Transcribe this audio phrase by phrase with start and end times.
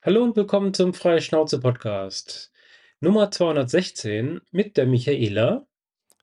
[0.00, 2.52] Hallo und willkommen zum Freie Schnauze Podcast.
[3.00, 5.66] Nummer 216 mit der Michaela.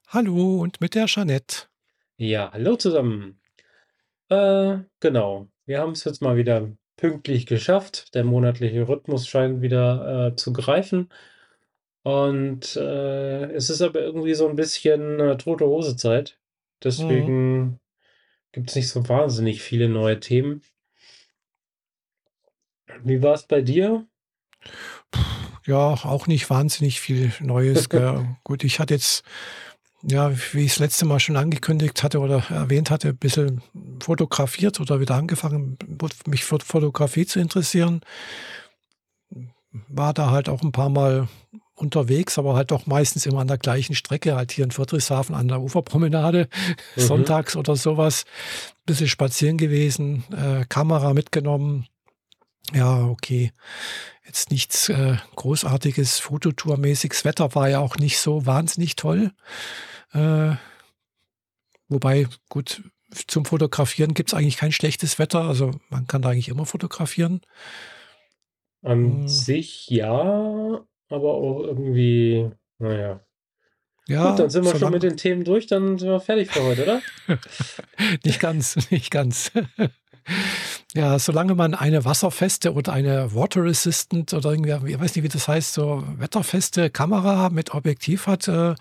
[0.07, 1.67] Hallo und mit der Jeanette.
[2.15, 3.41] Ja, hallo zusammen.
[4.29, 5.49] Äh, genau.
[5.65, 8.15] Wir haben es jetzt mal wieder pünktlich geschafft.
[8.15, 11.09] Der monatliche Rhythmus scheint wieder äh, zu greifen.
[12.03, 16.39] Und äh, es ist aber irgendwie so ein bisschen äh, tote Hose Zeit.
[16.39, 16.79] Mhm.
[16.81, 17.79] Deswegen
[18.53, 20.61] gibt es nicht so wahnsinnig viele neue Themen.
[23.03, 24.05] Wie war es bei dir?
[25.65, 27.89] Ja, auch nicht wahnsinnig viel Neues.
[28.43, 29.23] Gut, ich hatte jetzt,
[30.03, 33.61] ja, wie ich das letzte Mal schon angekündigt hatte oder erwähnt hatte, ein bisschen
[34.01, 35.77] fotografiert oder wieder angefangen,
[36.27, 38.01] mich für Fotografie zu interessieren.
[39.87, 41.27] War da halt auch ein paar Mal
[41.73, 45.47] unterwegs, aber halt doch meistens immer an der gleichen Strecke, halt hier in Friedrichshafen an
[45.49, 46.47] der Uferpromenade,
[46.95, 47.01] Mhm.
[47.01, 48.25] sonntags oder sowas.
[48.85, 51.87] bisschen spazieren gewesen, äh, Kamera mitgenommen.
[52.73, 53.51] Ja, okay.
[54.25, 57.11] Jetzt nichts äh, Großartiges, Fototourmäßig.
[57.11, 59.31] Das Wetter war ja auch nicht so wahnsinnig toll.
[60.13, 60.55] Äh,
[61.87, 62.81] wobei, gut,
[63.27, 65.41] zum Fotografieren gibt es eigentlich kein schlechtes Wetter.
[65.41, 67.41] Also man kann da eigentlich immer fotografieren.
[68.81, 69.27] An Hm.
[69.27, 70.13] sich ja,
[71.09, 73.13] aber auch irgendwie, naja.
[74.07, 76.63] Gut, Ja, dann sind wir schon mit den Themen durch, dann sind wir fertig für
[76.63, 77.01] heute, oder?
[78.23, 79.51] nicht ganz, nicht ganz.
[80.95, 85.27] Ja, solange man eine wasserfeste oder eine Water Resistant oder irgendwie, ich weiß nicht, wie
[85.29, 88.75] das heißt, so wetterfeste Kamera mit Objektiv hat, äh,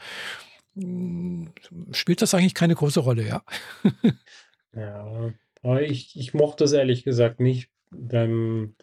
[0.77, 1.51] mh,
[1.93, 3.43] spielt das eigentlich keine große Rolle, ja.
[4.75, 8.75] Ja, aber ich, ich mochte es ehrlich gesagt nicht beim,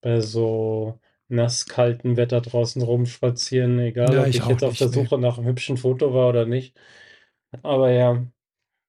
[0.00, 4.90] bei so nasskalten Wetter draußen rumspazieren, egal Ja, ob ich ich jetzt auf der nicht,
[4.90, 5.08] nee.
[5.08, 6.76] Suche nach einem hübschen Foto war oder nicht.
[7.62, 8.26] Aber ja,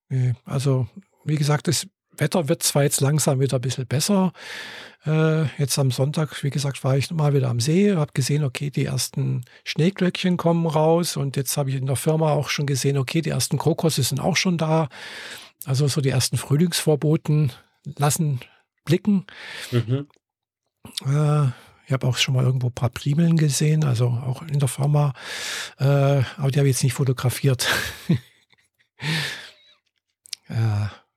[0.09, 0.87] Nee, Also,
[1.23, 1.87] wie gesagt, das
[2.19, 4.33] Wetter wird zwar jetzt langsam wieder ein bisschen besser.
[5.05, 8.69] Äh, jetzt am Sonntag, wie gesagt, war ich mal wieder am See, habe gesehen, okay,
[8.69, 12.97] die ersten Schneeglöckchen kommen raus und jetzt habe ich in der Firma auch schon gesehen,
[12.97, 14.89] okay, die ersten Krokusse sind auch schon da.
[15.65, 17.51] Also so die ersten Frühlingsvorboten
[17.97, 18.39] lassen
[18.85, 19.25] blicken.
[19.71, 20.07] mhm.
[21.05, 21.47] Äh,
[21.85, 25.13] ich habe auch schon mal irgendwo ein paar Primeln gesehen, also auch in der Firma,
[25.79, 27.67] äh, aber die habe ich jetzt nicht fotografiert.
[30.47, 30.91] ja,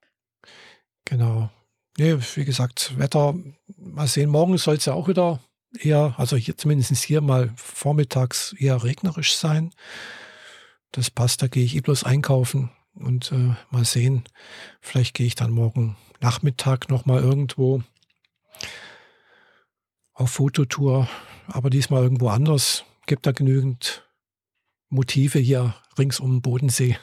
[1.12, 1.50] genau.
[1.98, 3.34] Nee, wie gesagt, Wetter,
[3.76, 5.40] mal sehen, morgen soll es ja auch wieder
[5.78, 9.72] eher, also hier zumindest hier mal vormittags eher regnerisch sein.
[10.90, 14.24] Das passt, da gehe ich eh bloß einkaufen und äh, mal sehen.
[14.80, 17.82] Vielleicht gehe ich dann morgen Nachmittag nochmal irgendwo
[20.14, 21.08] auf Fototour,
[21.46, 22.84] aber diesmal irgendwo anders.
[23.06, 24.08] Gibt da genügend
[24.88, 26.96] Motive hier rings um den Bodensee,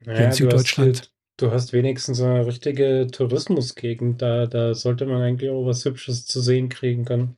[0.00, 1.10] in Naja, hier, Süddeutschland.
[1.36, 4.22] Du hast wenigstens eine richtige Tourismusgegend.
[4.22, 7.36] Da, da sollte man eigentlich auch was Hübsches zu sehen kriegen können.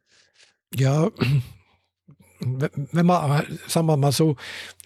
[0.75, 1.10] Ja,
[2.41, 4.37] wenn man, äh, sagen wir mal so,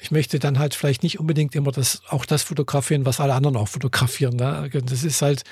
[0.00, 3.56] ich möchte dann halt vielleicht nicht unbedingt immer das, auch das fotografieren, was alle anderen
[3.56, 4.36] auch fotografieren.
[4.36, 4.70] Ne?
[4.84, 5.42] Das ist halt,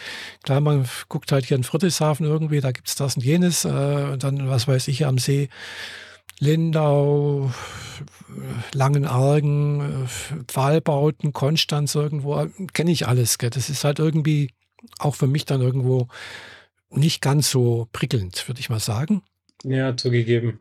[0.43, 3.69] klar, man guckt halt hier in Friedrichshafen irgendwie, da gibt's das und jenes, äh,
[4.13, 5.51] und dann, was weiß ich, am See,
[6.41, 7.51] Lindau,
[8.73, 10.09] Langenargen,
[10.49, 13.39] Pfahlbauten, Konstanz irgendwo, kenne ich alles.
[13.39, 13.51] Gell?
[13.51, 14.51] Das ist halt irgendwie
[14.99, 16.09] auch für mich dann irgendwo
[16.91, 19.23] nicht ganz so prickelnd, würde ich mal sagen.
[19.63, 20.61] Ja, zugegeben.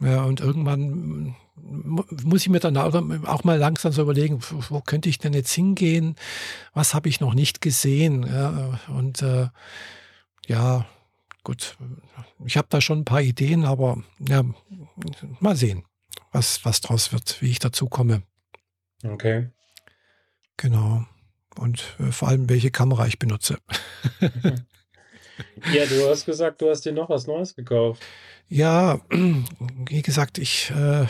[0.00, 4.80] Ja, und irgendwann mu- muss ich mir dann auch mal langsam so überlegen, wo wo
[4.80, 6.14] könnte ich denn jetzt hingehen?
[6.72, 8.22] Was habe ich noch nicht gesehen?
[8.22, 9.48] Ja, und äh,
[10.46, 10.86] ja,
[11.44, 11.76] gut,
[12.44, 14.44] ich habe da schon ein paar Ideen, aber ja,
[15.40, 15.84] mal sehen,
[16.32, 18.22] was, was draus wird, wie ich dazu komme.
[19.02, 19.50] Okay.
[20.56, 21.04] Genau.
[21.56, 23.58] Und äh, vor allem, welche Kamera ich benutze.
[25.72, 28.02] Ja, du hast gesagt, du hast dir noch was Neues gekauft.
[28.52, 31.06] Ja, wie gesagt, ich äh,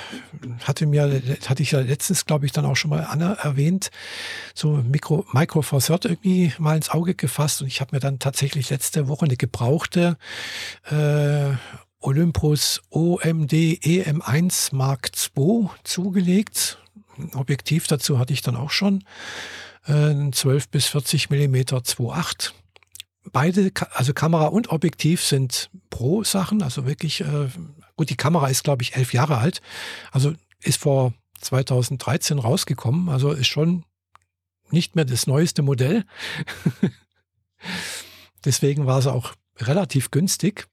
[0.65, 3.91] hatte mir, hatte ich ja letztens, glaube ich, dann auch schon mal Anna erwähnt,
[4.55, 8.19] so Micro, Micro Four Third irgendwie mal ins Auge gefasst und ich habe mir dann
[8.19, 10.19] tatsächlich letzte Woche eine gebrauchte
[10.91, 11.55] äh,
[12.01, 16.77] Olympus OMD EM1 Mark II zugelegt.
[17.17, 19.03] Ein Objektiv dazu hatte ich dann auch schon.
[19.87, 22.53] Äh, ein 12 bis 40 Millimeter 2.8
[23.33, 27.49] beide, also Kamera und Objektiv sind Pro-Sachen, also wirklich, äh,
[27.97, 29.61] gut, die Kamera ist, glaube ich, elf Jahre alt,
[30.13, 33.85] also ist vor 2013 rausgekommen, also ist schon
[34.71, 36.05] nicht mehr das neueste Modell.
[38.45, 40.67] Deswegen war sie auch relativ günstig,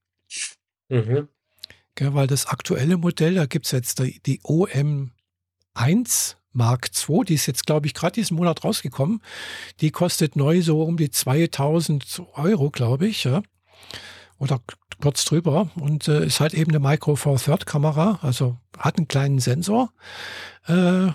[0.89, 1.27] Mhm.
[1.95, 7.45] gell, weil das aktuelle Modell, da gibt's jetzt die, die OM1 Mark II, die ist
[7.45, 9.21] jetzt, glaube ich, gerade diesen Monat rausgekommen.
[9.79, 13.23] Die kostet neu so um die 2000 Euro, glaube ich.
[13.23, 13.43] Ja.
[14.39, 14.59] Oder
[15.01, 19.07] kurz drüber und äh, ist halt eben eine Micro Four Third Kamera, also hat einen
[19.07, 19.93] kleinen Sensor
[20.67, 21.07] äh,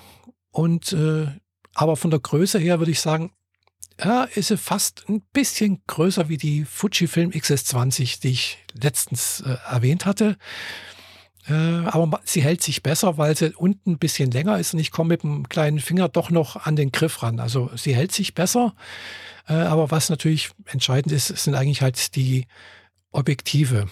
[0.50, 1.26] und äh,
[1.74, 3.32] aber von der Größe her würde ich sagen,
[4.02, 9.56] ja, ist sie fast ein bisschen größer wie die Fujifilm XS20, die ich letztens äh,
[9.68, 10.36] erwähnt hatte.
[11.48, 14.90] Äh, aber sie hält sich besser, weil sie unten ein bisschen länger ist und ich
[14.90, 17.40] komme mit dem kleinen Finger doch noch an den Griff ran.
[17.40, 18.74] Also sie hält sich besser.
[19.48, 22.46] Äh, aber was natürlich entscheidend ist, sind eigentlich halt die
[23.10, 23.88] Objektive.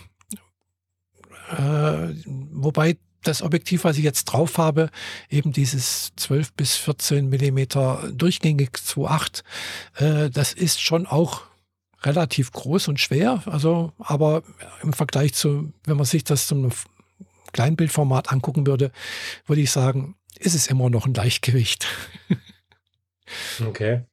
[1.51, 2.15] Äh,
[2.53, 4.91] wobei das Objektiv, was ich jetzt drauf habe,
[5.29, 9.43] eben dieses 12 bis 14 Millimeter durchgängig 2.8,
[9.97, 11.43] äh, das ist schon auch
[12.03, 13.43] relativ groß und schwer.
[13.47, 14.43] Also, aber
[14.83, 16.71] im Vergleich zu, wenn man sich das zum
[17.53, 18.93] Kleinbildformat angucken würde,
[19.47, 21.87] würde ich sagen, ist es immer noch ein Leichtgewicht.
[23.67, 24.05] okay.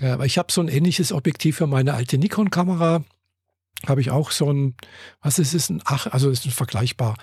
[0.00, 3.04] Ja, aber ich habe so ein ähnliches Objektiv für meine alte Nikon-Kamera.
[3.86, 4.74] Habe ich auch so ein,
[5.22, 7.16] was ist es, ein, ach, also ist ein vergleichbar,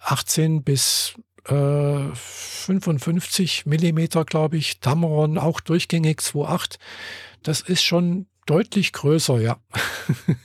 [0.00, 1.14] 18 bis
[1.46, 6.78] äh, 55 Millimeter, glaube ich, Tamron, auch durchgängig 2.8.
[7.42, 9.58] Das ist schon deutlich größer, ja.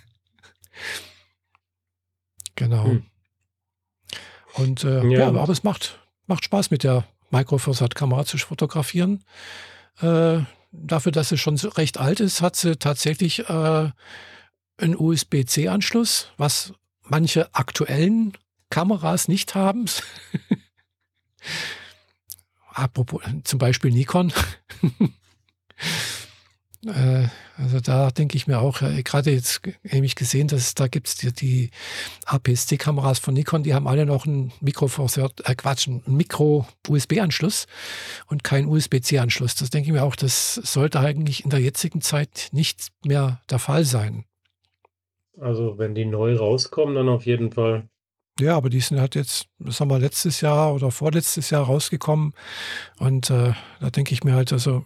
[2.55, 2.85] genau.
[2.85, 3.05] Hm.
[4.55, 5.19] Und äh, ja.
[5.19, 5.27] ja.
[5.27, 9.23] aber es macht, macht Spaß mit der Micro Four Kamera zu fotografieren.
[10.01, 10.39] Äh,
[10.71, 13.89] dafür, dass sie schon recht alt ist, hat sie tatsächlich äh,
[14.77, 16.73] einen USB-C-Anschluss, was
[17.03, 18.33] manche aktuellen
[18.69, 19.85] Kameras nicht haben.
[22.73, 24.33] Apropos, zum Beispiel Nikon.
[26.85, 27.27] Äh,
[27.57, 31.15] also da denke ich mir auch, äh, gerade jetzt nämlich gesehen, dass da gibt es
[31.15, 31.69] die, die
[32.25, 37.67] APS-C-Kameras von Nikon, die haben alle noch einen Mikro äh, Quatsch, einen Mikro-USB-Anschluss
[38.27, 39.55] und keinen USB-C-Anschluss.
[39.55, 43.59] Das denke ich mir auch, das sollte eigentlich in der jetzigen Zeit nicht mehr der
[43.59, 44.25] Fall sein.
[45.39, 47.87] Also wenn die neu rauskommen, dann auf jeden Fall.
[48.39, 52.33] Ja, aber die sind halt jetzt, sagen wir, letztes Jahr oder vorletztes Jahr rausgekommen.
[52.97, 54.85] Und äh, da denke ich mir halt, also,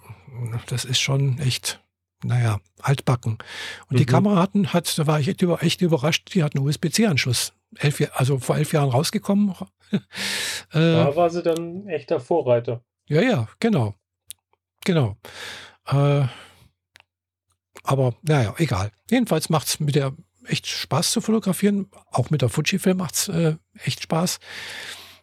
[0.68, 1.80] das ist schon echt
[2.24, 3.34] naja, altbacken.
[3.34, 3.98] Und mhm.
[3.98, 7.54] die Kamera hatten, hat, da war ich echt, über, echt überrascht, die hatten einen USB-C-Anschluss.
[8.14, 9.54] also vor elf Jahren rausgekommen.
[9.92, 10.00] äh,
[10.72, 12.82] da war sie dann echter Vorreiter.
[13.08, 13.96] Ja, ja, genau.
[14.86, 15.18] Genau.
[15.86, 16.26] Äh,
[17.84, 18.92] aber naja, egal.
[19.10, 20.14] Jedenfalls macht es mit der
[20.46, 21.90] echt Spaß zu fotografieren.
[22.12, 24.40] Auch mit der Fujifilm macht es äh, echt Spaß.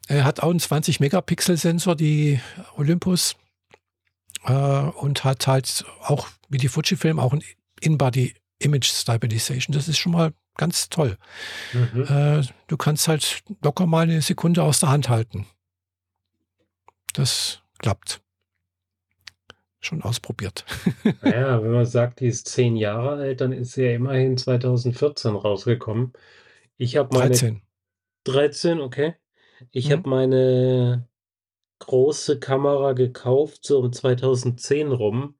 [0.08, 2.40] Er hat auch einen 20 Megapixel Sensor, die
[2.76, 3.36] Olympus
[4.44, 7.42] äh, und hat halt auch wie die Fujifilm auch ein
[7.80, 9.74] In-Body Image Stabilization.
[9.74, 11.18] Das ist schon mal ganz toll.
[11.72, 12.04] Mhm.
[12.04, 15.46] Äh, du kannst halt locker mal eine Sekunde aus der Hand halten.
[17.12, 18.22] Das klappt.
[19.80, 20.64] Schon ausprobiert.
[21.22, 25.34] Naja, wenn man sagt, die ist zehn Jahre alt, dann ist sie ja immerhin 2014
[25.34, 26.12] rausgekommen.
[26.78, 27.60] Ich habe meine 13.
[28.24, 29.14] 13, okay.
[29.70, 29.92] Ich mhm.
[29.92, 31.08] habe meine
[31.80, 35.34] große Kamera gekauft, so um 2010 rum.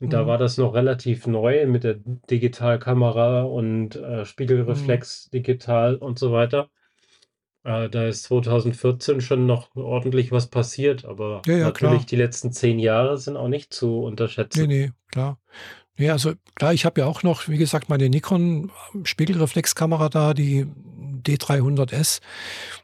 [0.00, 0.26] Und da mhm.
[0.26, 1.94] war das noch relativ neu mit der
[2.30, 5.38] Digitalkamera und äh, Spiegelreflex mhm.
[5.38, 6.68] digital und so weiter.
[7.62, 12.06] Äh, da ist 2014 schon noch ordentlich was passiert, aber ja, ja, natürlich klar.
[12.10, 14.66] die letzten zehn Jahre sind auch nicht zu unterschätzen.
[14.66, 15.38] Nee, nee, klar.
[15.96, 18.72] Nee, also klar, ich habe ja auch noch, wie gesagt, meine Nikon
[19.04, 20.66] Spiegelreflexkamera da, die
[21.22, 22.20] D300S.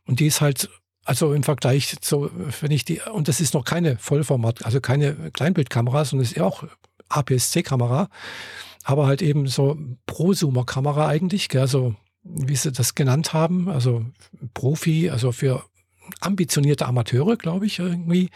[0.07, 0.71] Und die ist halt
[1.05, 5.31] also im Vergleich zu, wenn ich die, und das ist noch keine Vollformat, also keine
[5.33, 6.65] Kleinbildkamera, sondern ist ja auch
[7.11, 8.09] APS-C-Kamera,
[8.85, 9.77] aber halt eben so
[10.07, 14.05] Prosumer-Kamera eigentlich, gell, also wie sie das genannt haben, also
[14.55, 15.65] Profi, also für
[16.21, 18.31] ambitionierte Amateure, glaube ich, irgendwie.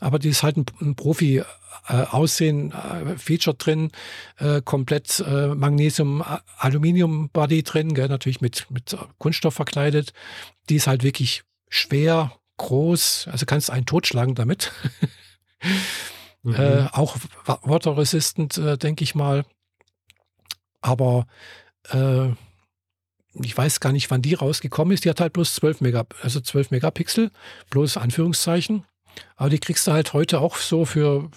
[0.00, 1.42] Aber die ist halt ein, ein Profi.
[1.88, 3.92] Äh, Aussehen, äh, Feature drin,
[4.38, 5.22] äh, komplett
[5.54, 6.24] Magnesium,
[6.58, 10.12] Aluminium Body drin, gell, natürlich mit, mit Kunststoff verkleidet.
[10.68, 14.72] Die ist halt wirklich schwer, groß, also kannst einen totschlagen damit.
[16.46, 16.54] mhm.
[16.54, 19.44] äh, auch waterresistant, äh, denke ich mal.
[20.80, 21.26] Aber
[21.90, 22.28] äh,
[23.34, 25.04] ich weiß gar nicht, wann die rausgekommen ist.
[25.04, 27.30] Die hat halt bloß 12, Mega, also 12 Megapixel,
[27.70, 28.84] bloß Anführungszeichen.
[29.36, 31.30] Aber die kriegst du halt heute auch so für,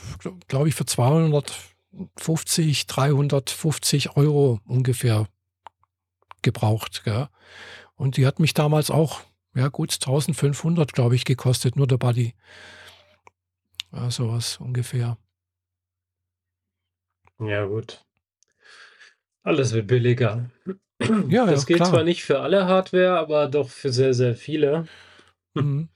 [0.48, 5.28] glaube ich, für 250, 350 Euro ungefähr
[6.42, 7.04] gebraucht.
[7.04, 7.28] Gell?
[7.96, 9.22] Und die hat mich damals auch
[9.56, 12.36] ja gut 1500, glaube ich, gekostet, nur der Buddy.
[13.92, 15.18] Ja, sowas ungefähr.
[17.40, 18.04] Ja, gut.
[19.44, 20.50] Alles wird billiger.
[21.30, 21.90] Ja, das ja, gilt klar.
[21.90, 24.86] zwar nicht für alle Hardware, aber doch für sehr, sehr viele.
[25.54, 25.88] Mhm.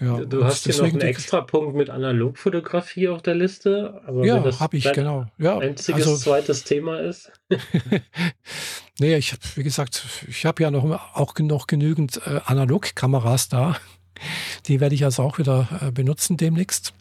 [0.00, 4.00] Ja, du hast hier noch deswegen 'n denke ich Extrapunkt mit Analogfotografie auf der Liste,
[4.06, 5.26] aber Ja, habe ich, genau.
[5.36, 6.64] Ja, einziges also 2.
[6.64, 7.32] Thema ist?
[9.00, 10.84] Ne, ich habe wie gesagt, ich habe ja noch
[11.16, 13.76] auch noch genügend, äh, Analogkameras da.
[14.66, 16.92] Die werde ich also auch wieder, äh, benutzen demnächst.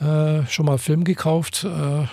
[0.00, 2.06] Äh, schon mal Film gekauft, äh,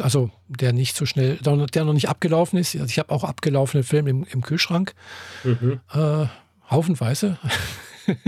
[0.00, 2.74] also der nicht so schnell der noch nicht abgelaufen ist.
[2.74, 4.94] Also, ich habe auch abgelaufene Filme im im Kühlschrank,
[5.44, 5.80] Mhm.
[5.92, 6.26] äh,
[6.70, 7.38] haufenweise.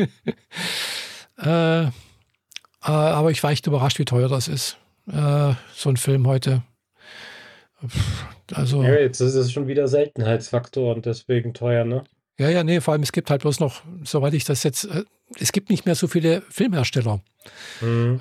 [1.39, 1.91] Äh, a
[2.83, 4.77] aber ich war echt überrascht, wie teuer das ist,
[5.11, 6.63] äh, so 'n Film heute.
[8.51, 12.05] Ja, Also jetzt ist es schon wieder Seltenheitsfaktor und deswegen teuer, ne?
[12.39, 15.05] Ja, ja, ne, vor allem es gibt halt bloß noch, soweit ich das jetzt äh,
[15.41, 17.21] es gibt nicht mehr so viele Filmhersteller.
[17.81, 18.19] Mhm.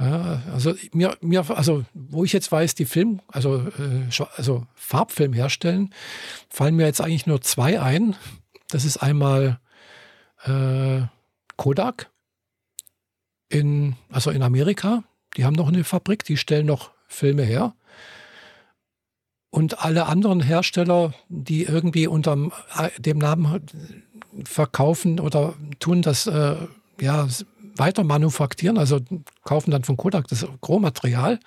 [0.54, 5.94] Also mir mir also, wo ich jetzt weiß, die Film also, äh, also Farbfilm herstellen,
[6.50, 8.16] fallen mir jetzt eigentlich nur 2 ein.
[8.70, 9.60] Das ist einmal,
[10.46, 11.02] äh,
[11.58, 12.10] Kodak
[13.50, 15.04] in also in Amerika.
[15.38, 17.76] Die haben noch 'ne Fabrik, die stellen noch Filme her.
[19.54, 23.62] Und alle anderen Hersteller, die irgendwie unterm ei dem Namen
[24.46, 26.56] verkaufen oder tun das, äh,
[27.02, 27.28] ja,
[27.76, 29.00] weiter manufaktieren, also
[29.44, 31.40] kaufen dann von Kodak das Rohmaterial.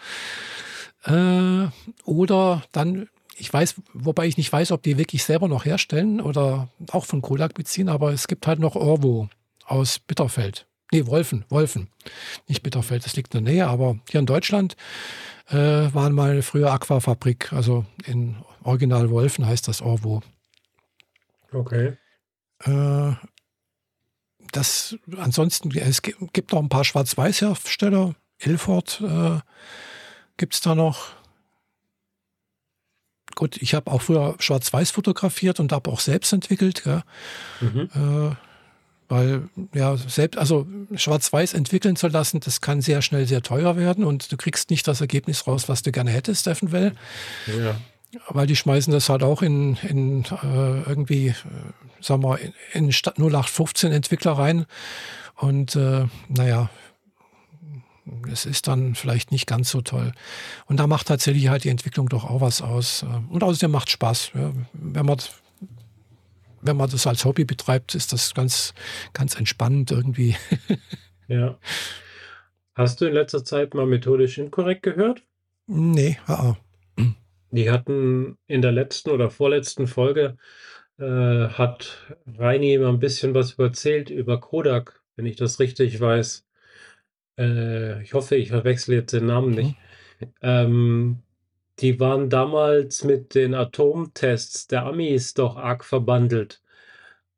[1.04, 1.68] Äh,
[2.04, 6.68] oder dann ich weiß wobei ich nicht weiß, ob die wirklich selber noch herstellen oder
[6.90, 9.28] auch von Kodak beziehen, aber es gibt halt noch Orwo
[9.64, 10.66] aus Bitterfeld.
[10.92, 11.88] Ne, Wolfen Wolfen,
[12.46, 14.76] nicht Bitterfeld, das liegt in der Nähe, aber hier in Deutschland,
[15.49, 20.23] äh, waren mal früher Aquafabrik, also in Original Wolfen heißt das Orwo.
[21.52, 21.96] Okay.
[22.64, 23.12] Äh,
[24.56, 28.14] das ansonsten es gi gibt noch 'n paar Schwarz-Weiß-Hersteller.
[28.40, 29.40] Ilford, äh,
[30.37, 31.12] gibt's da noch.
[33.34, 36.84] Gut, ich habe auch früher schwarz-weiß fotografiert und habe auch selbst entwickelt?
[37.61, 37.88] Mhm.
[37.94, 38.37] Äh,
[39.08, 44.04] weil, ja, selbst also schwarz-weiß entwickeln zu lassen, das kann sehr schnell sehr teuer werden
[44.04, 46.92] und du kriegst nicht das Ergebnis raus, was du gerne hättest eventuell.
[47.46, 47.76] Ja.
[48.28, 51.35] Weil die schmeißen das halt auch in in, äh, irgendwie, äh,
[52.00, 54.66] sagen wir, in in Sta 0815 Entwickler rein
[55.37, 56.71] und, äh, na ja,
[58.30, 60.12] es ist dann vielleicht nicht ganz so toll.
[60.66, 63.02] Und da macht tatsächlich halt die Entwicklung doch auch was aus.
[63.02, 64.52] Äh, und außerdem macht's Spaß, ja.
[64.73, 65.18] Wenn man
[66.66, 68.73] wenn man das als Hobby betreibt, ist das ganz
[69.12, 70.37] ganz entspannend irgendwie.
[71.26, 71.56] Ja.
[72.75, 75.23] Hast du in letzter Zeit mal „Methodisch inkorrekt“ gehört?
[75.66, 76.56] Ne, a a.
[77.54, 80.37] Die hatten in der letzten oder vorletzten Folge,
[80.99, 86.44] äh, hat Reini mal 'n bisschen was erzählt über Kodak, wenn ich das richtig weiß.
[87.38, 89.56] Äh, ich hoffe, ich verwechsle jetzt den Namen Mhm.
[89.56, 89.78] nicht.
[90.42, 91.23] Ähm,
[91.80, 96.62] die waren damals mit den Atomtests der Amis doch arg verbandelt,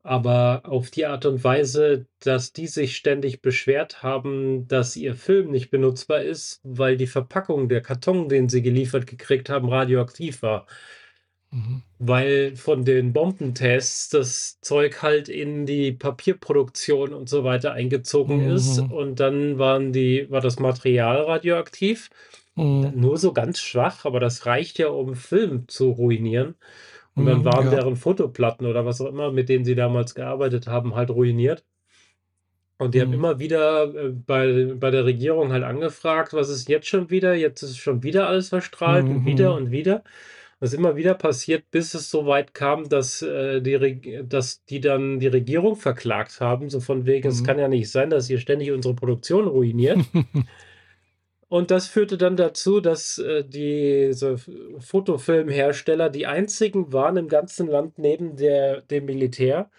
[0.07, 5.51] aber auf die Art und Weise, dass die sich ständig beschwert haben, dass ihr Film
[5.51, 10.67] nicht benutzbar ist, weil die Verpackung, der Karton, den sie geliefert gekriegt haben, radioaktiv war.
[11.51, 11.83] Mhm.
[11.99, 18.79] Weil von den Bombentests das Zeug halt in die Papierproduktion und so weiter eingezogen ist
[18.83, 18.93] Mhm.
[18.93, 22.11] und dann waren die war das Material radioaktiv.
[22.55, 22.93] Mhm.
[22.97, 26.55] Nur so ganz schwach, aber das reicht ja, um Film zu ruinieren.
[27.17, 27.71] Und dann Mhm, waren ja.
[27.71, 31.65] deren Fotoplatten oder was auch immer, mit denen sie damals gearbeitet haben, halt ruiniert.
[32.79, 33.15] Und die haben Mhm.
[33.15, 37.35] immer wieder, äh, bei bei der Regierung halt angefragt: „Was ist jetzt schon wieder?
[37.35, 39.57] Jetzt ist schon wieder alles verstrahlt Mhm, und wieder mhm.
[39.57, 40.05] und wieder.“
[40.61, 44.81] Das ist immer wieder passiert, bis es so weit kam, dass, äh, die dass die
[44.81, 47.45] dann die Regierung verklagt haben, so von wegen: „Es Mhm.
[47.45, 50.13] kann ja nicht sein, dass ihr ständig unsere Produktion ruiniert.“
[51.49, 54.37] Und das führte dann dazu, dass, äh, diese
[54.81, 59.71] Fotofilmhersteller die einzigen waren im ganzen Land neben der dem Militär,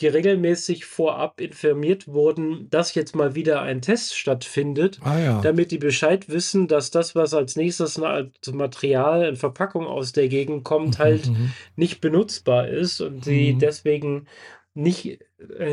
[0.00, 5.40] die regelmäßig vorab informiert wurden, dass jetzt mal wieder ein Test stattfindet, Ah ja.
[5.40, 10.28] damit die Bescheid wissen, dass das, was als Nächstes als Material in Verpackung aus der
[10.28, 11.52] Gegend kommt, Mhm, halt mhm.
[11.76, 13.58] nicht benutzbar ist und sie Mhm.
[13.58, 14.26] deswegen
[14.74, 15.20] nicht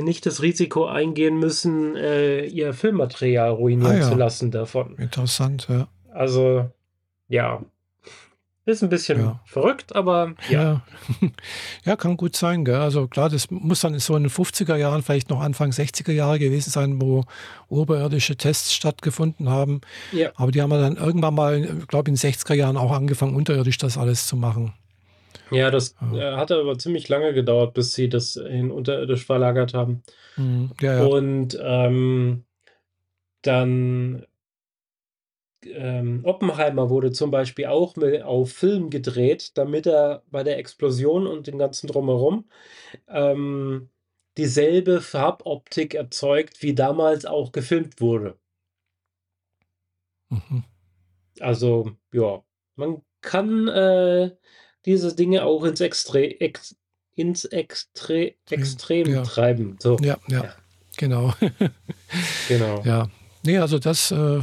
[0.01, 4.15] nicht das Risiko eingehen müssen, äh, ihr Filmmaterial Ah ruinieren zu ja.
[4.17, 4.96] lassen davon.
[4.98, 5.88] Interessant, ja.
[6.12, 6.70] Also,
[7.29, 7.62] ja.
[8.65, 9.39] Ist 'n bisschen Ja.
[9.46, 10.62] verrückt, aber ja.
[10.62, 10.82] Ja.
[11.86, 12.75] Ja, kann gut sein, gell?
[12.75, 16.39] Also klar, das muss dann so in den 50er Jahren, vielleicht noch Anfang 60er Jahre
[16.39, 17.25] gewesen sein, wo
[17.67, 19.82] oberirdische Tests stattgefunden haben.
[20.13, 20.32] Ja.
[20.36, 23.98] Aber die haben dann irgendwann mal, äh, glaube in 60er Jahren auch angefangen, unterirdisch das
[23.98, 24.74] alles zu machen.
[25.55, 26.33] Ja, das, Ja.
[26.33, 30.03] äh, hat aber ziemlich lange gedauert, bis sie das in unterirdisch verlagert haben.
[30.38, 30.72] Mhm.
[30.81, 31.05] Ja, ja.
[31.05, 32.45] Und, ähm,
[33.41, 34.25] dann
[35.65, 41.48] ähm, Oppenheimer wurde zum Beispiel auch auf Film gedreht, damit er bei der Explosion und
[41.48, 42.45] dem Ganzen Drumherum,
[43.07, 43.89] ähm
[44.38, 48.38] dieselbe Farboptik erzeugt, wie damals auch gefilmt wurde.
[50.29, 50.63] Mhm.
[51.39, 52.43] Also, ja,
[52.75, 54.36] man kann, äh,
[54.86, 56.75] diese Dinge auch ins Extre ex
[57.16, 59.22] ins Extre Extrem Ja.
[59.24, 59.78] treiben.
[59.80, 60.54] So, Ja, ja, ja,
[60.98, 61.34] genau.
[62.48, 62.82] genau.
[62.84, 63.08] Ja.
[63.46, 64.40] Ne, also das, äh,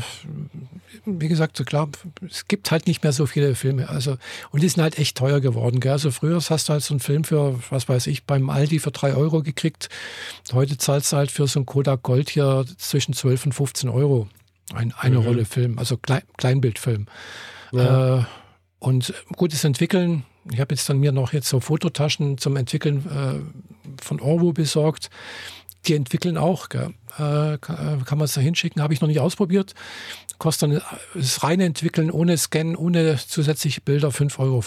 [1.07, 1.89] wie gesagt, so klar,
[2.29, 3.89] es gibt halt nicht mehr so viele Filme.
[3.89, 4.19] Also,
[4.51, 5.81] und die sind halt echt teuer geworden.
[5.81, 5.93] Gell?
[5.93, 8.91] Also früher hast du halt so einen Film für, was weiß ich, beim Aldi für
[8.91, 9.89] drei Euro gekriegt.
[10.53, 14.29] Heute zahlst du halt für so ein Kodak Gold hier zwischen 12 und 15 Euro.
[14.75, 15.25] Ein, eine Mhm.
[15.27, 17.07] Rolle Film, also Klein, Kleinbildfilm.
[17.73, 18.19] Ja.
[18.19, 18.25] Äh,
[18.81, 20.25] und gutes Entwickeln.
[20.51, 25.11] Ich habe jetzt dann mir noch jetzt so Fototaschen zum Entwickeln äh, von Orwo besorgt.
[25.87, 26.69] Die entwickeln auch.
[26.69, 26.95] Gell?
[27.19, 28.83] Äh, kann, man es da hinschicken?
[28.83, 29.75] Habe ich noch nicht ausprobiert.
[30.39, 30.83] Kostet dann
[31.15, 34.63] das reine Entwickeln ohne Scan, ohne zusätzliche Bilder 5,50 Euro.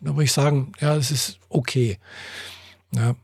[0.00, 1.98] Da würde ich sagen, ja, es ist okay.
[2.94, 3.14] Ja.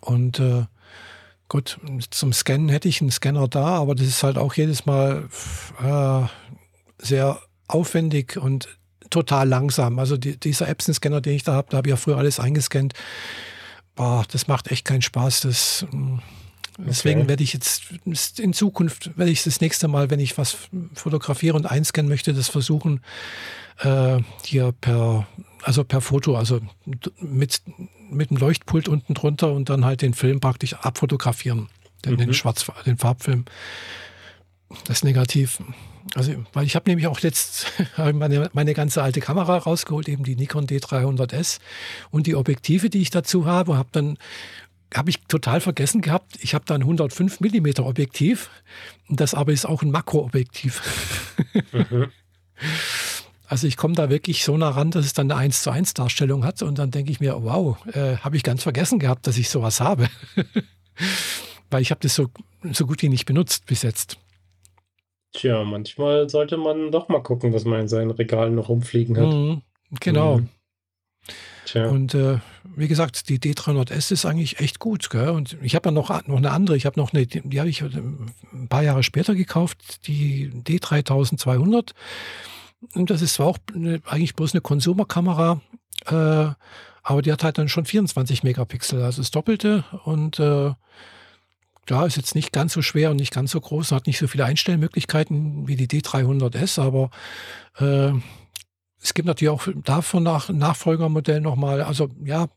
[0.00, 0.64] Und äh,
[1.48, 1.78] gut,
[2.10, 5.28] zum Scannen hätte ich einen Scanner da, aber das ist halt auch jedes Mal
[5.80, 6.26] äh,
[7.04, 8.68] sehr aufwendig und
[9.12, 9.98] total langsam.
[9.98, 12.94] Also die, dieser Epson-Scanner, den ich da habe, da habe ich ja früher alles eingescannt.
[13.94, 15.40] Boah, das macht echt keinen Spaß.
[15.42, 16.18] Das, mm,
[16.78, 17.28] deswegen Okay.
[17.28, 17.82] werde ich jetzt
[18.38, 20.56] in Zukunft, werde ich das nächste Mal, wenn ich was
[20.94, 23.00] fotografiere und einscannen möchte, das versuchen,
[23.80, 25.26] äh, hier per,
[25.62, 26.60] also per Foto, also
[27.20, 27.62] mit,
[28.10, 31.68] mit dem Leuchtpult unten drunter und dann halt den Film praktisch abfotografieren.
[32.04, 32.34] Den, den Mhm.
[32.34, 33.44] Schwarz, den Farbfilm.
[34.84, 35.62] Das Negativ.
[36.14, 40.36] Also, weil ich habe nämlich auch letzt meine, meine ganze alte Kamera rausgeholt, eben die
[40.36, 41.58] Nikon D300S
[42.10, 44.18] und die Objektive, die ich dazu habe, habe dann
[44.94, 46.36] habe ich total vergessen gehabt.
[46.40, 48.50] Ich habe da ein 105 mm Objektiv
[49.08, 50.82] und das aber ist auch ein Makroobjektiv.
[51.72, 52.10] Mhm.
[53.52, 55.92] Also ich komme da wirklich so nah ran, dass es dann eine 1 zu 1
[55.92, 59.36] Darstellung hat und dann denke ich mir, wow, äh, habe ich ganz vergessen gehabt, dass
[59.36, 60.08] ich sowas habe.
[61.70, 62.30] Weil ich habe das so,
[62.72, 64.16] so gut wie nicht benutzt bis jetzt.
[65.42, 69.26] Tja, manchmal sollte man doch mal gucken, was man in seinen Regalen noch rumfliegen hat.
[69.26, 69.62] Mhm,
[69.98, 70.38] genau.
[70.38, 70.48] Mhm.
[71.64, 71.88] Tja.
[71.88, 72.38] Und äh,
[72.76, 75.10] wie gesagt, die D300S ist eigentlich echt gut.
[75.10, 75.30] Gell?
[75.30, 76.76] Und ich habe ja noch, noch eine andere.
[76.76, 81.90] Ich habe noch eine, die, habe ich ein paar Jahre später gekauft, die D3200.
[82.94, 85.60] Und das ist zwar auch eine, eigentlich bloß eine Konsumerkamera,
[86.06, 86.52] äh,
[87.02, 89.84] aber die hat halt dann schon 24 Megapixel, also das Doppelte.
[90.04, 90.70] Und äh,
[91.86, 94.26] klar, ist jetzt nicht ganz so schwer und nicht ganz so groß, hat nicht so
[94.26, 97.10] viele Einstellmöglichkeiten wie die D300S, aber
[97.78, 98.12] äh,
[99.00, 102.48] es gibt natürlich auch davon nach Nachfolgermodell nochmal, also ja,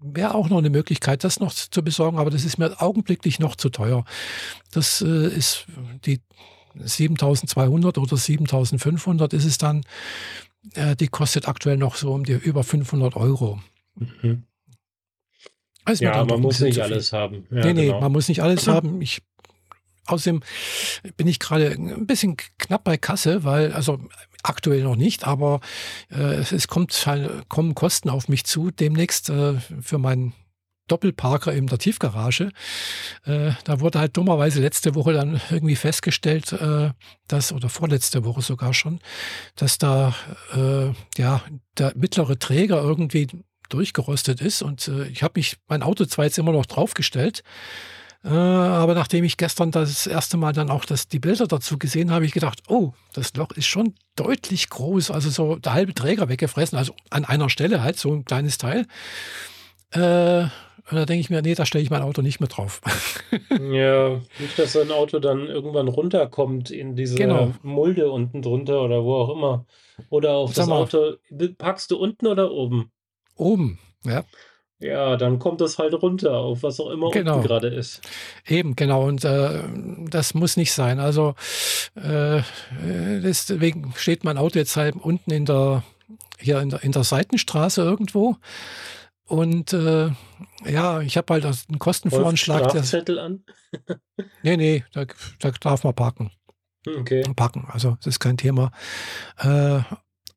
[0.00, 3.56] wäre auch noch eine Möglichkeit, das noch zu besorgen, aber das ist mir augenblicklich noch
[3.56, 4.04] zu teuer.
[4.70, 5.66] Das äh, ist
[6.06, 6.20] die
[6.82, 9.82] 7200 oder 7500 ist es dann.
[10.74, 13.60] Äh, die kostet aktuell noch so um die über 500 Euro.
[13.96, 14.44] Mhm.
[15.86, 17.46] Mir Ja, man ein muss nicht alles haben.
[17.50, 18.00] Ja, nee, nee, genau.
[18.00, 19.00] man muss nicht alles haben.
[19.00, 19.22] Ich,
[20.06, 20.42] außerdem
[21.16, 23.98] bin ich gerade ein bisschen knapp bei Kasse, weil, also
[24.42, 25.60] aktuell noch nicht, aber
[26.10, 30.34] äh, es, es kommt halt, kommen Kosten auf mich zu demnächst äh, für meinen
[30.90, 32.50] Doppelparker in der Tiefgarage.
[33.24, 36.90] Äh, da wurde halt dummerweise letzte Woche dann irgendwie festgestellt, äh,
[37.28, 38.98] dass, oder vorletzte Woche sogar schon,
[39.54, 40.14] dass da
[40.54, 41.42] äh, ja
[41.78, 43.28] der mittlere Träger irgendwie
[43.72, 44.62] durchgerostet ist.
[44.62, 47.42] Und äh, ich habe mich mein Auto zwar jetzt immer noch draufgestellt,
[48.22, 52.10] äh, aber nachdem ich gestern das erste Mal dann auch das, die Bilder dazu gesehen
[52.10, 56.28] habe, ich gedacht, oh, das Loch ist schon deutlich groß, also so der halbe Träger
[56.28, 58.86] weggefressen, also an einer Stelle halt, so ein kleines Teil.
[59.92, 60.42] Äh,
[60.90, 62.80] und da denke ich mir, nee, da stelle ich mein Auto nicht mehr drauf.
[63.72, 67.52] Ja, nicht, dass so ein Auto dann irgendwann runterkommt in diese Genau.
[67.62, 69.66] Mulde unten drunter oder wo auch immer.
[70.08, 70.82] Oder auf das mal.
[70.82, 71.16] Auto,
[71.58, 72.90] packst du unten oder oben?
[73.40, 74.24] Oben, ja.
[74.82, 77.36] Ja, dann kommt das halt runter, auf was auch immer Genau.
[77.36, 78.00] unten gerade ist.
[78.46, 79.06] Eben, genau.
[79.06, 79.62] Und äh,
[80.08, 80.98] das muss nicht sein.
[81.00, 81.34] Also
[81.96, 82.42] äh, äh,
[83.22, 85.82] deswegen steht mein Auto jetzt halt unten in der
[86.38, 88.36] hier in der, in der Seitenstraße irgendwo.
[89.26, 90.10] Und äh,
[90.66, 92.70] ja, ich habe halt einen Kostenvoranschlag.
[92.70, 93.44] Strafzettel an?
[94.42, 95.04] nee, nee, da,
[95.40, 96.30] da darf man parken.
[96.86, 97.22] Hm, Okay.
[97.36, 98.72] Packen, also das ist kein Thema.
[99.38, 99.80] Äh,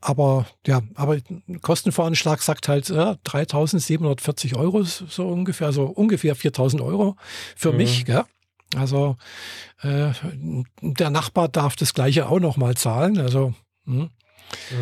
[0.03, 1.17] aber ja, aber
[1.61, 7.15] Kostenvoranschlag sagt halt äh, 3.740 Euro so ungefähr, also ungefähr 4.000 Euro
[7.55, 7.77] für Mhm.
[7.77, 8.05] mich.
[8.05, 8.23] Gell?
[8.75, 9.17] Also
[9.81, 10.11] äh,
[10.81, 13.17] der Nachbar darf das gleiche auch noch mal zahlen.
[13.19, 13.53] Also
[13.85, 14.09] hm,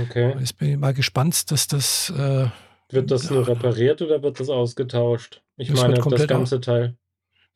[0.04, 0.36] Okay.
[0.40, 2.48] jetzt bin ich mal gespannt, dass das äh,
[2.90, 5.42] Wird das nur repariert oder wird das ausgetauscht?
[5.58, 6.96] Ich Das meine, das ganze Teil.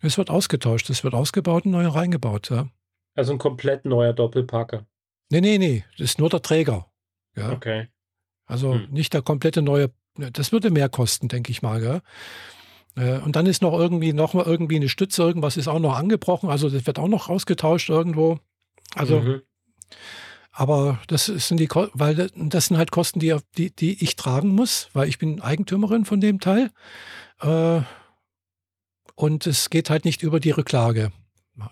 [0.02, 2.50] es wird ausgetauscht, es wird ausgebaut und neu reingebaut.
[2.52, 2.68] Ja.
[3.16, 4.86] Also ein komplett neuer Doppelparker.
[5.30, 6.86] Nee, nee, nee, das ist nur der Träger.
[7.36, 7.52] Ja.
[7.52, 7.88] Okay.
[8.46, 8.88] Also Hm.
[8.92, 11.80] nicht der komplette neue, das würde mehr kosten, denke ich mal.
[11.82, 12.02] Gell?
[12.96, 15.96] Äh, und dann ist noch irgendwie noch mal irgendwie eine Stütze, irgendwas ist auch noch
[15.98, 18.40] angebrochen, also das wird auch noch ausgetauscht irgendwo.
[18.94, 19.42] Also, Mhm.
[20.52, 24.90] aber das sind die, weil das sind halt Kosten, die, die, die ich tragen muss,
[24.94, 26.72] weil ich bin Eigentümerin von dem Teil.
[27.42, 27.82] Äh,
[29.16, 31.12] und es geht halt nicht über die Rücklage,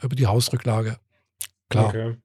[0.01, 0.97] über die Hausrücklage.
[1.69, 1.89] Klar.
[1.89, 2.17] Okay.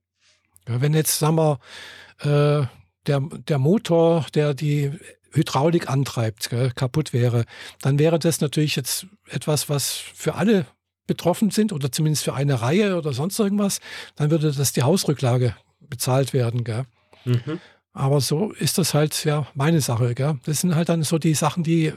[0.66, 2.70] Wenn jetzt, sagen wir,
[3.08, 4.92] der, der Motor, der die
[5.32, 7.44] Hydraulik antreibt, gell, kaputt wäre,
[7.82, 10.66] dann wäre das natürlich jetzt etwas, was für alle
[11.06, 13.80] betroffen sind oder zumindest für eine Reihe oder sonst irgendwas,
[14.14, 16.64] dann würde das die Hausrücklage bezahlt werden.
[16.64, 16.84] Gell.
[17.24, 17.60] Mhm.
[17.92, 20.14] Aber so ist das halt ja meine Sache.
[20.14, 20.38] Gell.
[20.44, 21.92] Das sind halt dann so die Sachen, die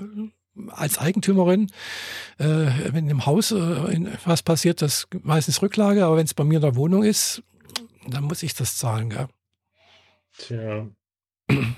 [0.69, 1.71] als Eigentümerin,
[2.37, 2.45] äh,
[2.91, 6.43] wenn im Haus äh, in, was passiert, das ist meistens Rücklage, aber wenn es bei
[6.43, 7.41] mir in der Wohnung ist,
[8.07, 9.09] dann muss ich das zahlen.
[9.09, 9.27] Gell.
[10.37, 10.87] Tja.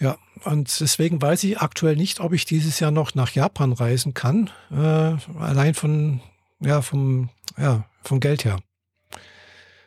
[0.00, 4.14] Ja, und deswegen weiß ich aktuell nicht, ob ich dieses Jahr noch nach Japan reisen
[4.14, 4.48] kann.
[4.70, 6.20] Äh, allein von,
[6.60, 8.60] ja, vom, ja, vom Geld her.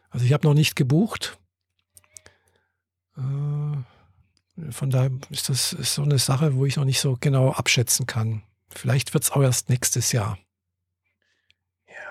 [0.09, 1.37] Also ich habe noch nicht gebucht.
[3.17, 7.51] Äh, von daher ist das ist so eine Sache, wo ich noch nicht so genau
[7.51, 8.43] abschätzen kann.
[8.69, 10.37] Vielleicht wird es auch erst nächstes Jahr.